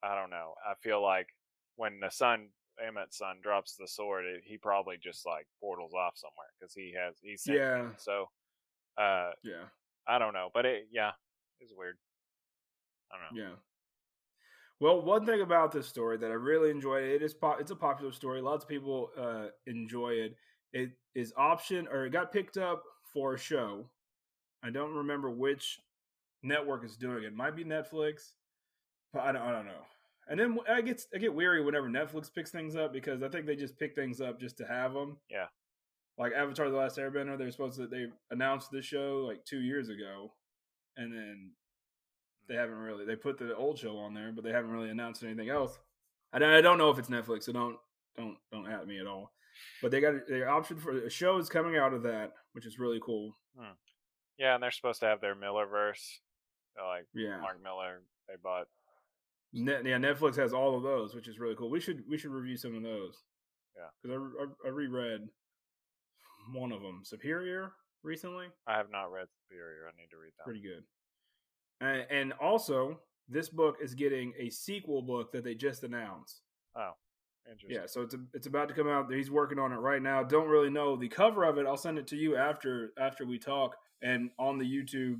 [0.02, 0.56] I don't know.
[0.66, 1.28] I feel like
[1.76, 2.50] when the son
[2.82, 6.94] Emmett's son drops the sword, it, he probably just like portals off somewhere because he
[6.98, 7.46] has he's.
[7.46, 7.90] Yeah.
[7.98, 8.30] So
[8.98, 9.66] uh, yeah,
[10.08, 11.12] I don't know, but it yeah,
[11.60, 11.98] it's weird.
[13.12, 13.44] I don't know.
[13.44, 13.56] yeah.
[14.80, 17.76] Well, one thing about this story that I really enjoyed it is po- it's a
[17.76, 18.42] popular story.
[18.42, 20.36] Lots of people uh, enjoy it.
[20.72, 23.90] It is option or it got picked up for a show.
[24.64, 25.80] I don't remember which
[26.44, 27.28] network is doing it.
[27.28, 28.34] it might be Netflix,
[29.12, 29.86] but I don't, I don't know.
[30.30, 33.48] And then I get I get weary whenever Netflix picks things up because I think
[33.48, 35.18] they just pick things up just to have them.
[35.30, 35.48] Yeah.
[36.18, 39.90] Like Avatar: The Last Airbender, they're supposed to they announced this show like two years
[39.90, 40.32] ago,
[40.98, 41.52] and then
[42.50, 45.24] they haven't really they put the old show on there, but they haven't really announced
[45.24, 45.78] anything else.
[46.34, 47.78] I don't, I don't know if it's Netflix, so don't
[48.18, 49.32] don't don't at me at all.
[49.82, 52.80] But they got their option for a show is coming out of that, which is
[52.80, 53.34] really cool.
[54.38, 56.02] Yeah, and they're supposed to have their Millerverse.
[56.82, 58.68] uh, Like Yeah, Mark Millar, they bought.
[59.52, 61.70] Net, yeah, Netflix has all of those, which is really cool.
[61.70, 63.16] We should we should review some of those.
[63.76, 63.90] Yeah.
[64.02, 65.22] because I, I I reread
[66.54, 67.72] one of them, Superior,
[68.04, 68.48] recently.
[68.68, 69.88] I have not read Superior.
[69.88, 70.44] I need to read that.
[70.46, 70.84] Pretty good.
[71.82, 76.42] And, and also, this book is getting a sequel book that they just announced.
[76.76, 76.92] Oh,
[77.50, 77.80] interesting.
[77.82, 79.12] Yeah, so it's a, it's about to come out.
[79.12, 80.24] He's working on it right now.
[80.24, 81.66] Don't really know the cover of it.
[81.66, 85.20] I'll send it to you after after we talk and on the YouTube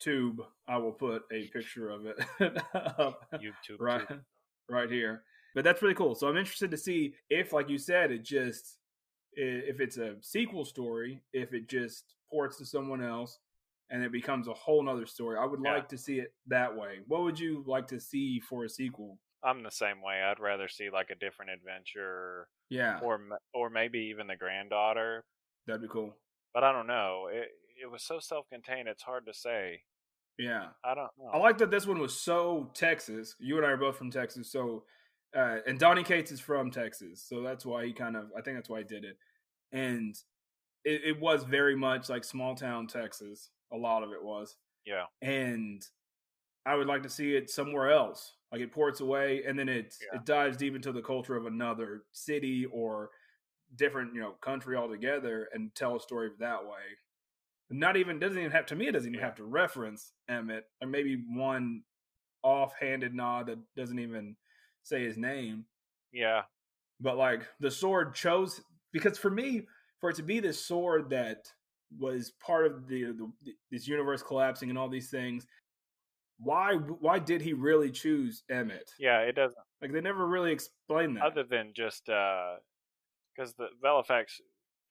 [0.00, 3.76] tube, I will put a picture of it YouTube.
[3.78, 4.20] right tube.
[4.68, 5.22] right here.
[5.54, 6.14] But that's really cool.
[6.14, 8.78] So I'm interested to see if, like you said, it just
[9.32, 13.38] if it's a sequel story, if it just ports to someone else
[13.90, 15.38] and it becomes a whole nother story.
[15.38, 15.74] I would Yeah.
[15.74, 17.00] like to see it that way.
[17.06, 19.18] What would you like to see for a sequel?
[19.42, 20.20] I'm the same way.
[20.22, 23.20] I'd rather see like a different adventure, Yeah, or
[23.54, 25.24] or maybe even the granddaughter.
[25.66, 26.16] that'd be cool.
[26.52, 27.28] But I don't know.
[27.32, 28.88] It it was so self-contained.
[28.88, 29.84] It's hard to say.
[30.36, 30.70] Yeah.
[30.84, 31.30] I don't know.
[31.32, 33.36] I like that this one was so Texas.
[33.38, 34.84] You and I are both from Texas, so
[35.36, 38.56] uh, and Donny Cates is from Texas, so that's why he kind of I think
[38.56, 39.18] that's why he did it,
[39.72, 40.14] and
[40.84, 43.50] it, it was very much like small town Texas.
[43.72, 44.56] A lot of it was,
[44.86, 45.04] yeah.
[45.22, 45.82] and
[46.66, 48.34] I would like to see it somewhere else.
[48.52, 50.18] Like it ports away, and then it Yeah.
[50.18, 53.10] it dives deep into the culture of another city or
[53.76, 56.96] different you know country altogether, and tell a story that way.
[57.70, 58.88] Not even doesn't even have to me.
[58.88, 59.26] It doesn't even Yeah.
[59.26, 61.84] have to reference Emmett, or maybe one
[62.42, 64.36] offhanded nod that doesn't even
[64.82, 65.66] say his name.
[66.12, 66.44] Yeah.
[67.00, 68.62] But like the sword chose
[68.92, 69.66] because for me,
[70.00, 71.52] for it to be this sword that
[71.98, 73.30] was part of the, the
[73.70, 75.46] this universe collapsing and all these things,
[76.38, 78.90] why why did he really choose Emmett?
[78.98, 79.20] Yeah.
[79.20, 79.58] It doesn't.
[79.80, 81.24] Like they never really explained that.
[81.24, 82.56] Other than just uh,
[83.34, 84.40] because the Valofax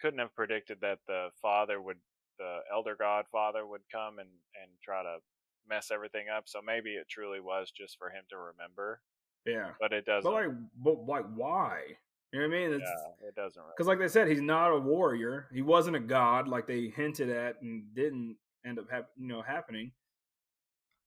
[0.02, 1.98] couldn't have predicted that the father would,
[2.40, 4.30] the elder godfather would come and
[4.62, 5.18] and try to
[5.70, 6.44] mess everything up.
[6.48, 9.02] So maybe it truly was just for him to remember.
[9.46, 10.30] yeah, But it doesn't.
[10.30, 11.82] but like, but like, why?
[12.34, 12.74] You know what I mean?
[12.74, 12.84] It's,
[13.22, 13.28] yeah.
[13.30, 13.60] It doesn't.
[13.62, 13.72] Really.
[13.76, 15.48] Because, like they said, he's not a warrior.
[15.54, 19.42] He wasn't a god, like they hinted at, and didn't end up, hap- you know,
[19.42, 19.92] happening.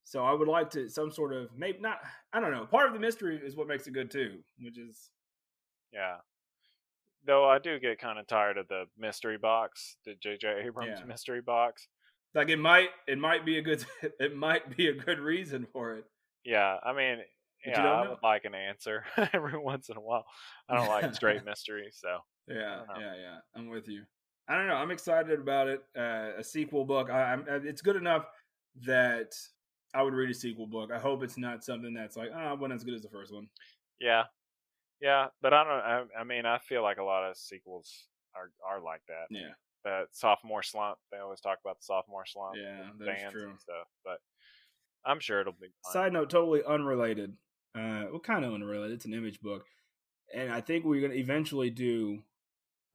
[0.04, 1.98] So I would like to some sort of maybe not.
[2.32, 2.64] I don't know.
[2.66, 5.10] Part of the mystery is what makes it good too, which is
[5.92, 6.16] Yeah.
[7.26, 10.62] Though I do get kind of tired of the mystery box, the J.J.
[10.66, 11.04] Abrams Yeah.
[11.04, 11.86] mystery box.
[12.34, 13.84] like it might it might be a good
[14.18, 16.04] it might be a good reason for it.
[16.44, 17.18] Yeah, I mean,
[17.64, 18.10] But you yeah, don't I know.
[18.10, 20.24] would like an answer every once in a while.
[20.68, 23.38] I don't like straight mystery, so Yeah, yeah, yeah.
[23.54, 24.02] I'm with you.
[24.48, 24.74] I don't know.
[24.74, 25.82] I'm excited about it.
[25.96, 27.10] Uh, a sequel book.
[27.10, 27.40] I, I'm.
[27.48, 28.26] uh, It's good enough
[28.82, 29.32] that
[29.94, 30.90] I would read a sequel book.
[30.92, 33.32] I hope it's not something that's like, ah, oh, wasn't as good as the first
[33.32, 33.48] one.
[34.00, 34.24] yeah,
[35.00, 35.26] yeah.
[35.42, 35.72] But I don't.
[36.16, 39.26] I, I mean, I feel like a lot of sequels are are like that.
[39.30, 39.50] Yeah,
[39.84, 40.98] That sophomore slump.
[41.12, 42.56] They always talk about the sophomore slump.
[42.56, 43.50] yeah, that's true.
[43.50, 43.86] and stuff.
[44.04, 44.18] But
[45.04, 45.92] I'm sure it'll be fine.
[45.92, 47.34] Side note, totally unrelated.
[47.74, 48.92] Uh, well, kind of unrelated.
[48.96, 49.64] It's an image book,
[50.34, 52.22] and I think we're gonna eventually do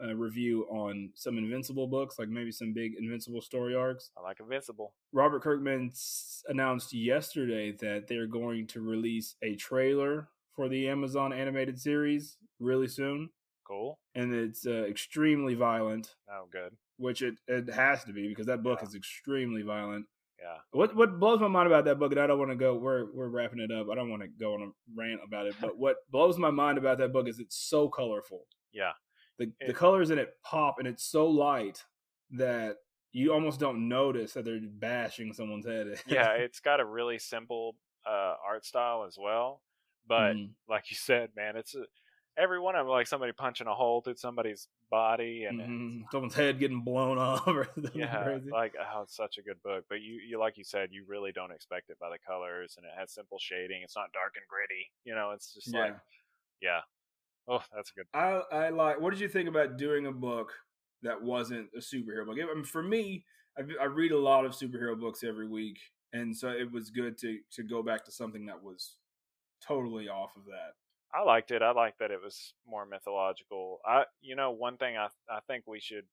[0.01, 4.11] a review on some Invincible books, like maybe some big Invincible story arcs.
[4.17, 4.93] I like Invincible.
[5.13, 5.93] Robert Kirkman
[6.49, 12.89] announced yesterday that they're going to release a trailer for the Amazon animated series really
[12.89, 13.29] soon,
[13.65, 13.97] Cool.
[14.15, 16.75] and it's uh, extremely violent, Oh, good.
[16.97, 18.89] which it, it has to be because that book Yeah.
[18.89, 20.07] is extremely violent.
[20.41, 20.57] Yeah.
[20.71, 22.75] What what blows my mind about that book, and I don't want to go.
[22.75, 23.87] We're we're wrapping it up.
[23.91, 24.69] I don't want to go on a
[24.99, 28.45] rant about it, but what blows my mind about that book is it's so colorful.
[28.73, 28.91] Yeah.
[29.39, 31.83] The the colors in it pop, and it's so light
[32.31, 32.77] that
[33.11, 35.87] you almost don't notice that they're bashing someone's head.
[36.07, 37.75] Yeah, it's got a really simple
[38.05, 39.61] uh, art style as well.
[40.07, 40.49] But Mhm.
[40.69, 41.85] like you said, man, it's a,
[42.37, 46.11] every one of them like somebody punching a hole through somebody's body, and Mhm.
[46.11, 48.49] someone's head getting blown off or something yeah, crazy.
[48.51, 49.85] like oh, it's such a good book.
[49.89, 52.85] But you, you like you said, you really don't expect it by the colors, and
[52.85, 53.81] it has simple shading.
[53.83, 54.89] It's not dark and gritty.
[55.03, 55.95] You know, it's just like
[56.61, 56.81] yeah.
[57.47, 58.07] Oh, that's a good.
[58.13, 58.99] I I like.
[58.99, 60.51] What did you think about doing a book
[61.03, 62.37] that wasn't a superhero book?
[62.41, 63.23] I mean, for me,
[63.57, 65.77] I, I read a lot of superhero books every week,
[66.11, 68.97] and so it was good to to go back to something that was
[69.61, 70.73] totally off of that.
[71.15, 71.61] I liked it.
[71.61, 73.79] I liked that it was more mythological.
[73.85, 76.07] I, you know, one thing I I think we should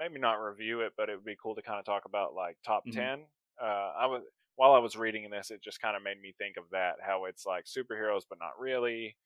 [0.00, 2.58] maybe not review it, but it would be cool to kind of talk about like
[2.64, 3.10] top Mhm.
[3.10, 3.26] 10
[3.60, 4.24] Uh, I was
[4.56, 7.26] while I was reading this, it just kind of made me think of that how
[7.26, 9.16] it's like superheroes, but not really.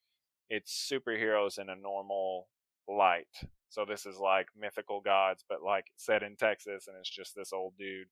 [0.51, 2.49] It's superheroes in a normal
[2.89, 3.29] light.
[3.71, 7.53] So this is like mythical gods, but like set in Texas, and it's just this
[7.53, 8.09] old dude.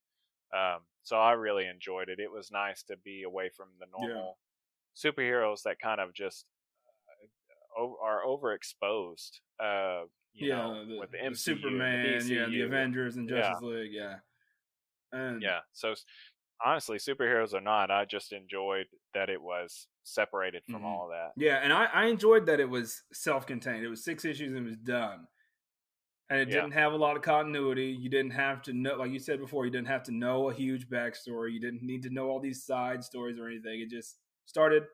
[0.55, 2.21] Um, so I really enjoyed it.
[2.21, 4.27] It was nice to be away from the Yeah.
[4.27, 4.39] normal
[4.97, 6.47] superheroes that kind of just
[8.03, 9.41] are overexposed.
[9.59, 13.29] Uh, you yeah, know, the, with the the MCU, Superman, the yeah, the Avengers and
[13.29, 13.37] Yeah.
[13.41, 14.19] Justice League, yeah,
[15.13, 15.61] and Yeah.
[15.73, 15.95] So
[16.65, 20.87] honestly, superheroes or not, I just enjoyed that it was separated from Mhm.
[20.87, 21.33] all of that.
[21.37, 23.85] Yeah, and I, I enjoyed that it was self contained.
[23.85, 25.27] It was six issues and it was done.
[26.29, 26.61] And it Yeah.
[26.61, 27.87] didn't have a lot of continuity.
[27.87, 30.55] You didn't have to know, like you said before, you didn't have to know a
[30.55, 31.53] huge backstory.
[31.53, 33.81] You didn't need to know all these side stories or anything.
[33.81, 34.87] It just started,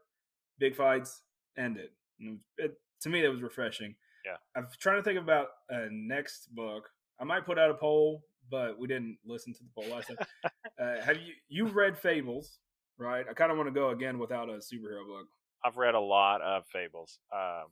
[0.58, 1.22] big fights,
[1.56, 1.90] ended.
[2.20, 3.94] And it it, to me, that was refreshing.
[4.24, 4.36] Yeah.
[4.56, 6.88] I'm trying to think about a next book.
[7.20, 10.16] I might put out a poll but we didn't listen to the poll last time.
[10.80, 12.58] uh, have you you've read Fables,
[12.98, 13.24] right?
[13.28, 15.26] I kind of want to go again without a superhero book.
[15.64, 17.18] I've read a lot of Fables.
[17.34, 17.66] Um,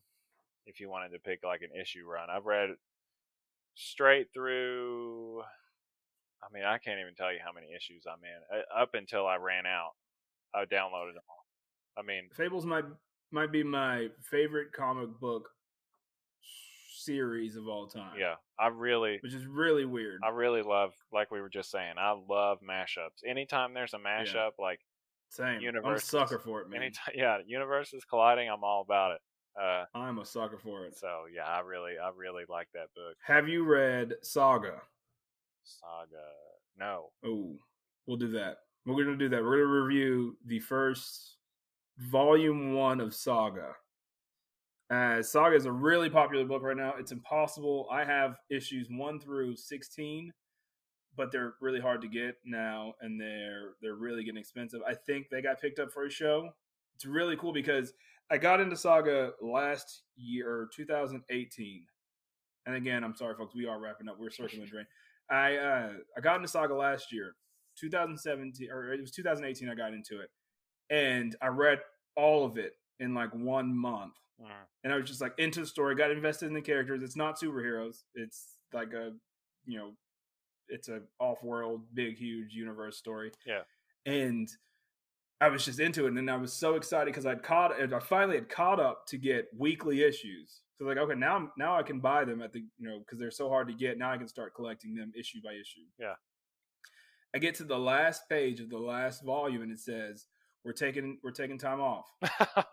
[0.66, 2.70] if you wanted to pick like an issue run, I've read
[3.74, 5.42] straight through.
[6.42, 8.60] I mean, I can't even tell you how many issues I'm in.
[8.60, 9.92] Uh, up until I ran out,
[10.54, 11.46] I downloaded them all.
[11.96, 12.84] I mean, Fables might
[13.34, 15.50] might be my favorite comic book
[16.96, 18.14] series of all time.
[18.18, 20.20] yeah, I really, which is really weird.
[20.24, 23.26] I really love, like we were just saying, I love mashups.
[23.26, 24.80] Anytime there's a mashup, like
[25.28, 25.60] Same.
[25.84, 26.80] I'm a sucker for it, man.
[26.80, 29.20] anytime, yeah, universes colliding, I'm all about it.
[29.60, 30.96] Uh, I'm a sucker for it.
[30.96, 33.16] so yeah, I really, I really like that book.
[33.26, 34.80] Have you read Saga?
[35.62, 36.24] Saga,
[36.78, 37.56] no, Oh,
[38.06, 38.58] we'll do that.
[38.86, 39.42] We're gonna do that.
[39.42, 41.33] We're gonna review the first
[41.98, 43.72] volume one of Saga.
[44.90, 46.94] Uh, Saga is a really popular book right now.
[46.98, 47.88] It's impossible.
[47.90, 50.32] I have issues one through sixteen,
[51.16, 54.80] but they're really hard to get now, and they're they're really getting expensive.
[54.86, 56.50] I think they got picked up for a show.
[56.94, 57.92] It's really cool because
[58.30, 61.84] I got into Saga last year, 2018.
[62.66, 63.54] And again, I'm sorry, folks.
[63.54, 64.16] We are wrapping up.
[64.18, 64.86] We're circling the drain.
[65.30, 67.36] I uh, I got into Saga last year,
[67.78, 69.68] 2017, or it was 2018.
[69.68, 70.30] I got into it,
[70.90, 71.80] and I read
[72.16, 74.14] all of it in like one month.
[74.40, 74.48] Mm,
[74.84, 75.94] And I was just like into the story.
[75.94, 77.02] Got invested in the characters.
[77.02, 78.02] It's not superheroes.
[78.14, 79.12] It's like a,
[79.66, 79.92] you know,
[80.68, 83.32] it's a off-world, big, huge universe story.
[83.46, 83.62] Yeah.
[84.06, 84.48] And
[85.40, 88.36] I was just into it, and I was so excited because I'd caught, I finally
[88.36, 90.60] had caught up to get weekly issues.
[90.76, 93.30] So like, okay, now now I can buy them at the, you know, because they're
[93.30, 93.98] so hard to get.
[93.98, 95.86] Now I can start collecting them issue by issue.
[95.98, 96.14] Yeah.
[97.34, 100.26] I get to the last page of the last volume, and it says,
[100.64, 102.06] "We're taking we're taking time off.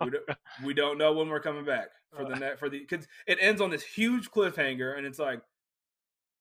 [0.01, 0.23] We don't,
[0.65, 3.61] we don't know when we're coming back for the net for the because it ends
[3.61, 5.41] on this huge cliffhanger, and it's like."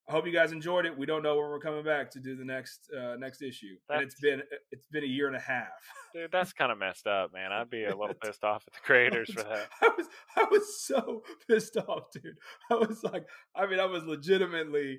[0.09, 0.99] I hope you guys enjoyed it.
[0.99, 4.03] We don't know when we're coming back to do the next uh, next issue, and
[4.03, 4.43] it's been
[4.73, 5.69] it's been a year and a half.
[6.13, 7.53] dude, that's kind of messed up, man.
[7.53, 9.69] I'd be a little pissed off at the creators for that.
[9.81, 12.35] I was I was so pissed off, dude.
[12.73, 13.25] I was like,
[13.55, 14.99] I mean, I was legitimately,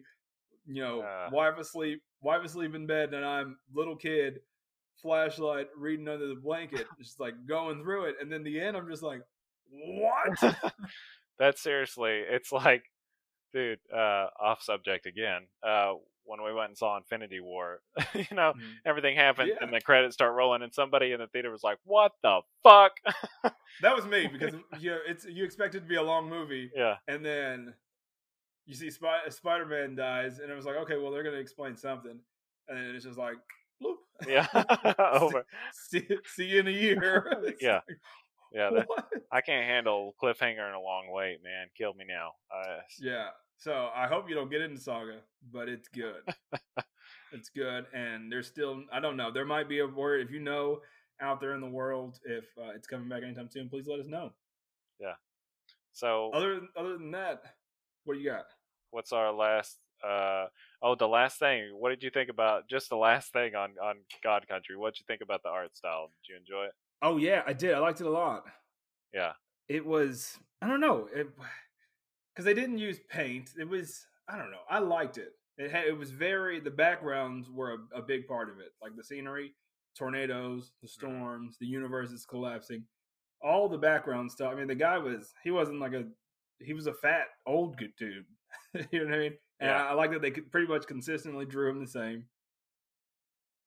[0.66, 1.30] you know, Uh.
[1.34, 4.40] wife asleep, wife asleep in bed, and I'm little kid,
[5.02, 8.90] flashlight, reading under the blanket, just like going through it, and then the end, I'm
[8.90, 9.22] just like,
[9.70, 10.40] what?
[11.40, 12.84] that seriously, it's like,
[13.54, 15.48] dude, uh, off subject again.
[15.66, 15.94] Uh,
[16.24, 17.80] when we went and saw Infinity War,
[18.14, 18.76] you know, Mhm.
[18.86, 19.58] everything happened Yeah.
[19.66, 22.92] and the credits start rolling, and somebody in the theater was like, "What the fuck?"
[23.82, 26.72] that was me because you know, it's you expect it to be a long movie,
[26.76, 27.74] yeah, and then
[28.68, 31.76] you see Spy- Spider Man dies, and it was like, okay, well, they're gonna explain
[31.76, 32.20] something,
[32.68, 33.38] and then it's just like,
[33.82, 33.98] bloop.
[34.28, 34.48] yeah,
[35.20, 35.46] over.
[35.74, 37.54] see, see you in a year.
[37.62, 37.80] Yeah.
[37.88, 37.98] like,
[38.54, 38.88] Yeah, that.
[39.32, 41.68] I can't handle cliffhanger and a long wait, man.
[41.78, 42.34] Kill me now.
[42.54, 43.30] Uh, Yeah.
[43.58, 45.20] So I hope you don't get into Saga,
[45.54, 46.22] but it's good.
[47.32, 49.32] it's good, and there's still I don't know.
[49.32, 50.82] There might be a word if you know
[51.22, 53.70] out there in the world if uh, it's coming back anytime soon.
[53.70, 54.32] Please let us know.
[55.00, 55.14] Yeah.
[55.94, 57.44] So Other other than that,
[58.06, 58.46] what do you got?
[58.90, 59.78] what's our last?
[60.04, 60.48] Uh,
[60.82, 61.70] oh, the last thing.
[61.78, 64.76] What did you think about just the last thing on on God Country?
[64.78, 66.12] What did you think about the art style?
[66.24, 66.74] Did you enjoy it?
[67.02, 67.74] Oh yeah, I did.
[67.74, 68.44] I liked it a lot.
[69.14, 69.34] Yeah,
[69.68, 73.52] It was I don't know because they didn't use paint.
[73.60, 74.64] It was I don't know.
[74.70, 75.34] I liked it.
[75.58, 78.96] It had, it was very the backgrounds were a, a big part of it, like
[78.96, 79.54] the scenery,
[79.98, 82.84] tornadoes, the storms, the universe is collapsing,
[83.44, 84.52] all the background stuff.
[84.52, 86.06] I mean, the guy was he wasn't like a
[86.60, 88.26] he was a fat old good dude.
[88.92, 89.34] you know what I mean?
[89.62, 89.86] And Yeah.
[89.86, 92.26] I, I like that they could pretty much consistently drew him the same.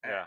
[0.05, 0.25] yeah.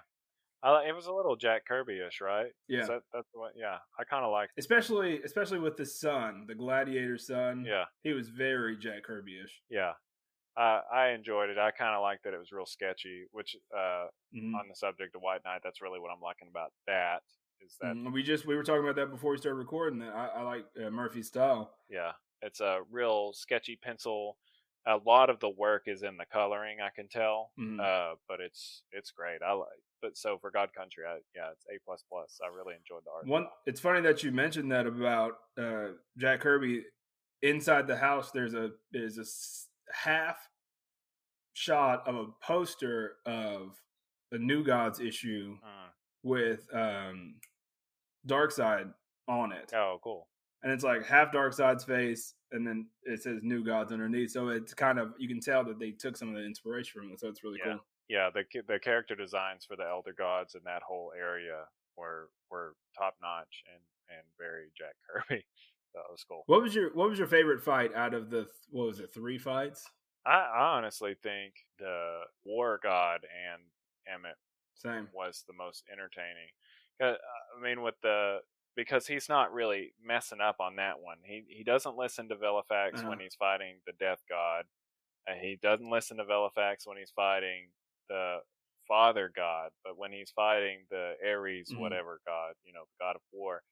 [0.61, 2.51] I, li- it was a little Jack Kirby-ish, right?
[2.66, 2.87] Yeah.
[2.87, 3.53] That, that's the one.
[3.55, 4.53] Yeah, I kind of liked.
[4.59, 7.64] Especially especially with the son, the gladiator son.
[7.64, 9.62] Yeah, He was very Jack Kirby-ish.
[9.71, 9.93] yeah.
[10.57, 11.59] Uh, I enjoyed it.
[11.59, 13.27] I kind of liked that it was real sketchy.
[13.31, 14.55] Which, uh, Mhm.
[14.59, 17.23] on the subject of White Knight, that's really what I'm liking about that.
[17.61, 18.12] Is that Mhm.
[18.12, 20.01] We just we were talking about that before we started recording.
[20.01, 21.77] That I, I like uh, Murphy's style.
[21.89, 22.11] Yeah,
[22.43, 24.37] it's a real sketchy pencil.
[24.89, 27.53] A lot of the work is in the coloring, I can tell.
[27.59, 27.78] Mhm.
[27.80, 29.43] Uh, but it's it's great.
[29.43, 29.68] I like.
[30.01, 32.41] But so for God Country, I, yeah, it's A plus plus.
[32.43, 33.26] I really enjoyed the art.
[33.26, 36.84] One, it's funny that you mentioned that about uh, Jack Kirby.
[37.43, 40.49] Inside the house, there's a there's a half
[41.53, 43.76] shot of a poster of
[44.32, 45.91] a New Gods issue Mm.
[46.22, 47.41] with um,
[48.26, 48.93] Darkseid
[49.28, 50.28] on it, Oh, cool.
[50.62, 54.30] And it's like half Darkseid's face, and then it says New Gods underneath.
[54.30, 57.12] So it's kind of you can tell that they took some of the inspiration from
[57.12, 57.20] it.
[57.20, 57.72] So it's really Yeah.
[57.74, 57.84] cool.
[58.09, 61.64] Yeah, the the character designs for the Elder Gods and that whole area
[61.96, 63.82] were were top notch and
[64.16, 64.94] and very Jack
[65.28, 65.44] Kirby.
[65.94, 66.42] That was cool.
[66.46, 69.38] What was your What was your favorite fight out of the what was it three
[69.38, 69.84] fights?
[70.26, 73.62] I, I honestly think the War God and
[74.12, 74.36] Emmett
[74.74, 75.09] Same.
[75.14, 76.48] was the most entertaining.
[77.00, 77.16] I
[77.62, 78.38] mean, with the
[78.79, 81.18] because he's not really messing up on that one.
[81.24, 83.09] He he doesn't listen to Valofax Uh-huh.
[83.11, 84.64] when he's fighting the Death God.
[85.26, 87.72] And he doesn't listen to Valofax when he's fighting
[88.09, 88.39] the
[88.87, 89.72] Father God.
[89.85, 91.81] But when he's fighting the Ares Mhm.
[91.81, 93.62] whatever God, you know, the God of War,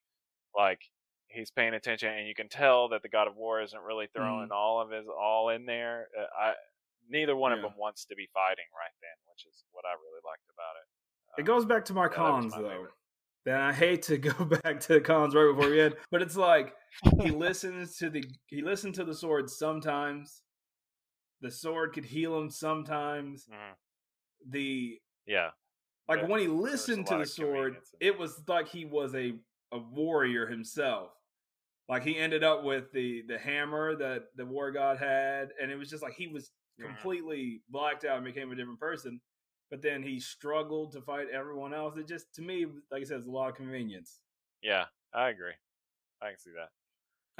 [0.54, 0.82] like
[1.28, 4.50] he's paying attention, and you can tell that the God of War isn't really throwing
[4.52, 6.10] all of his all in there.
[6.18, 6.56] Uh, I
[7.08, 10.20] neither one of them wants to be fighting right then, which is what I really
[10.24, 10.86] liked about it.
[11.38, 12.68] It Um, goes back to my yeah, cons my though.
[12.68, 12.94] favorite.
[13.46, 16.36] Then I hate to go back to the cons right before we end, but it's
[16.36, 16.74] like
[17.22, 20.42] he listens to the he listened to the sword sometimes.
[21.40, 23.46] The sword could heal him sometimes.
[23.50, 23.74] Mhm.
[24.50, 25.50] The Yeah,
[26.08, 29.34] like when he listened to the sword, it was like he was a
[29.72, 31.12] a warrior himself.
[31.88, 35.76] Like he ended up with the the hammer that the war god had, and it
[35.76, 36.88] was just like he was Mhm.
[36.88, 39.20] completely blacked out and became a different person.
[39.70, 41.96] But then he struggled to fight everyone else.
[41.96, 44.20] It just to me, like I said, it's a lot of convenience.
[44.62, 45.54] yeah, I agree.
[46.22, 46.70] I can see that.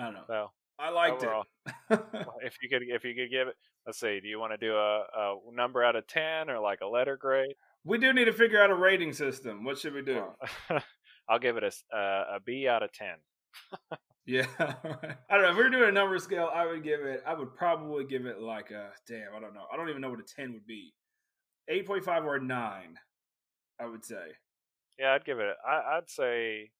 [0.03, 0.24] I don't know.
[0.27, 1.72] So I liked overall, it.
[2.43, 3.55] if you could, if you could give it,
[3.87, 6.81] let's see, do you want to do a, a number out of ten or like
[6.83, 7.55] a letter grade?
[7.87, 9.64] we do need to figure out a rating system.
[9.64, 10.24] What should we do?
[11.29, 13.16] I'll give it a, uh, a B out of ten.
[14.29, 15.51] Yeah, I don't know.
[15.53, 17.22] If we are doing a number scale, I would give it.
[17.24, 19.33] I would probably give it like a damn.
[19.37, 19.66] I don't know.
[19.72, 20.93] I don't even know what a ten would be.
[21.69, 22.99] Eight point five or nine.
[23.81, 24.29] I would say
[24.99, 25.55] Yeah, I'd give it.
[25.67, 26.71] I, I'd say.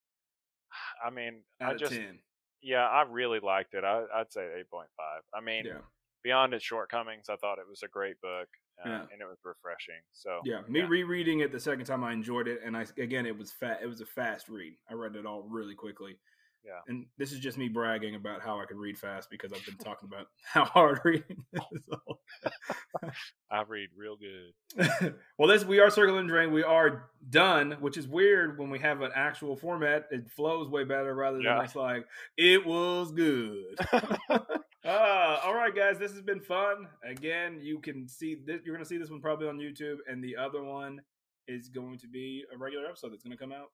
[1.05, 2.19] I mean, out I of just ten.
[2.63, 3.85] yeah, I really liked it.
[3.85, 5.23] I, I'd say eight point five.
[5.35, 5.79] I mean, Yeah,
[6.25, 8.49] beyond its shortcomings, I thought it was a great book,
[8.85, 9.01] uh, Yeah.
[9.13, 10.01] and it was refreshing.
[10.13, 10.61] So yeah.
[10.69, 13.81] Me rereading it the second time, I enjoyed it, and I again, it was fat.
[13.83, 14.75] It was a fast read.
[14.91, 16.19] I read it all really quickly.
[16.67, 16.81] Yeah.
[16.89, 19.77] And this is just me bragging about how I can read fast because I've been
[19.77, 21.63] talking about how hard reading is.
[23.51, 25.15] I read real good.
[25.39, 26.53] well, this we are circling drain.
[26.53, 30.07] We are done, which is weird when we have an actual format.
[30.11, 31.63] It flows way better rather than Yeah.
[31.63, 32.05] it's like
[32.37, 33.77] it was good.
[33.93, 36.89] uh, all right, guys, this has been fun.
[37.05, 38.61] Again, you can see this.
[38.65, 41.01] You're going to see this one probably on YouTube, and the other one
[41.49, 43.71] is going to be a regular episode that's going to come out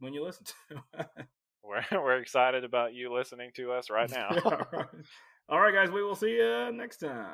[0.00, 1.06] when you listen to.
[1.66, 4.28] We're we're excited about you listening to us right now.
[4.44, 4.86] all right,
[5.48, 7.26] All right, guys, we will see you next time.